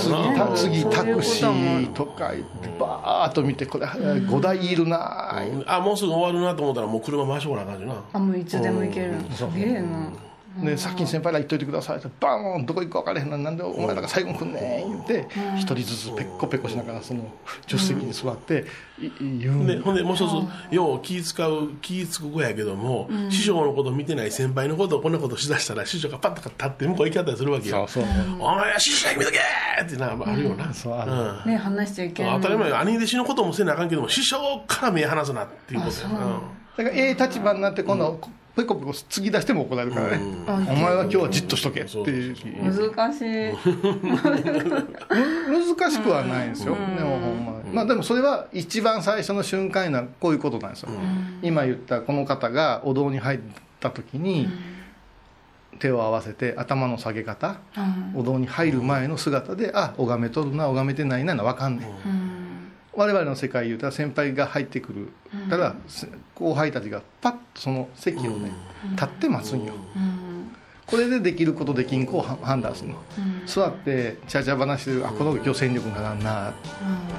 [0.56, 5.42] 次次タクシーとか行ってバーッと見てこれ5台いるな。
[5.66, 7.94] あもうすぐ終わるなと思ったらもう車回してこなあかんしな。
[8.12, 9.14] あもういつでも行ける。
[9.34, 10.12] すげえな
[10.60, 14.90] で先に先輩ら言っといてくださいってバーンどこ行くか分からへんのになんでお前らが最後に来んねん。
[14.90, 17.32] 言って一人ずつペッコペコしながらその
[17.66, 18.66] 助手席に座って
[19.00, 19.66] い言うん。
[19.66, 27.86] でほんでもう一つよう気使う気付く子やけども、師匠のこと見てない先輩のことをこんなことしだしたら師匠がパッと立って向こう行きはったりするわけよ。
[27.88, 29.38] そうそう「お前は師匠や見とけ!」
[29.82, 31.12] ってなあるよな、そうある。
[31.12, 31.50] うん。
[31.52, 32.40] ね話しちゃいけない。
[32.40, 32.78] 当たり前よ。
[32.78, 36.40] 兄弟子のこともせなあかんけども師匠から目離すなっていうことやな。
[36.76, 38.18] だからええ立場になって今度
[38.54, 42.36] ペコペコ突き出しても怒られるからね、お前は今日はじっとしとけっていう。
[42.92, 43.26] 難しい。
[45.48, 50.90] む難しくはないんですよ、でもほんままあでもそれは一番最初の瞬間になるこういうことなんですよ、
[51.42, 53.40] 今言ったこの方がお堂に入っ
[53.80, 54.48] た時に、
[55.78, 57.56] 手を合わせて頭の下げ方、
[58.14, 61.88] お堂に入る前の姿であ拝めとるな拝めてないなの分かんねん、
[62.94, 65.08] 我々の世界言うたら先輩が入ってくる
[65.48, 65.74] たら、
[66.34, 68.50] 後輩たちがパッとその席をね、
[68.92, 69.72] 立って待つんよ、
[70.86, 72.96] これでできることできん子を判断するの、
[73.46, 76.52] 座ってちゃちゃ話してるあこの子今日戦力にならんな、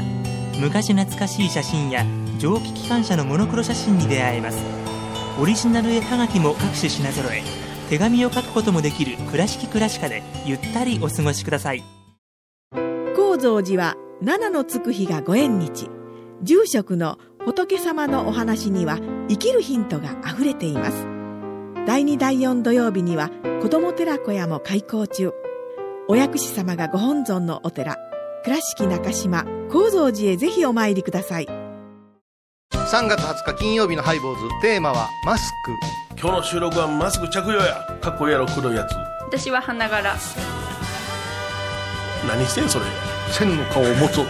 [0.60, 2.06] 昔懐かしい写真や
[2.40, 4.58] 蒸気機関車のモノクロ写真に出会えます。
[5.42, 7.42] オリジナル絵はがきも各種品揃え
[7.90, 11.84] 手紙を書くこともできる「倉敷倉歯科」でゆったりお過ごしください。
[13.16, 15.90] 高蔵寺は七のつく日がご縁日。
[16.44, 21.08] 住職の仏様のお話には生きるヒントがあふれています。
[21.88, 23.30] 第2第4土曜日には
[23.62, 25.32] 子ども寺小屋も開校中。
[26.08, 27.98] お薬師様がご本尊のお寺
[28.44, 31.63] 倉敷中島・高蔵寺へぜひお参りください。
[32.74, 34.50] 3月20日金曜日のハイボーズ。
[34.62, 36.20] テーマはマスク。
[36.20, 37.86] 今日の収録はマスク着用や。
[38.02, 38.94] かっこいいやろ黒いやつ。
[39.22, 40.16] 私は花柄。
[42.28, 42.86] 何してんそれ。
[43.32, 44.26] 千の顔を持つ男。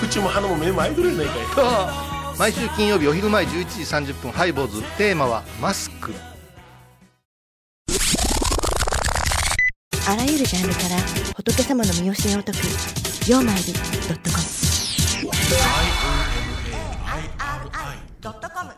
[0.00, 1.32] 口も鼻も目もアイドルやないか
[2.34, 2.38] い。
[2.38, 4.82] 毎週金曜日お昼前11時30分ハイボーズ。
[4.96, 6.14] テーマはマスク。
[10.08, 10.96] あらゆるジャンルから
[11.36, 12.58] 仏様の身教えを解く
[13.30, 14.42] 「曜マイルドットコム」
[18.22, 18.70] ドットコム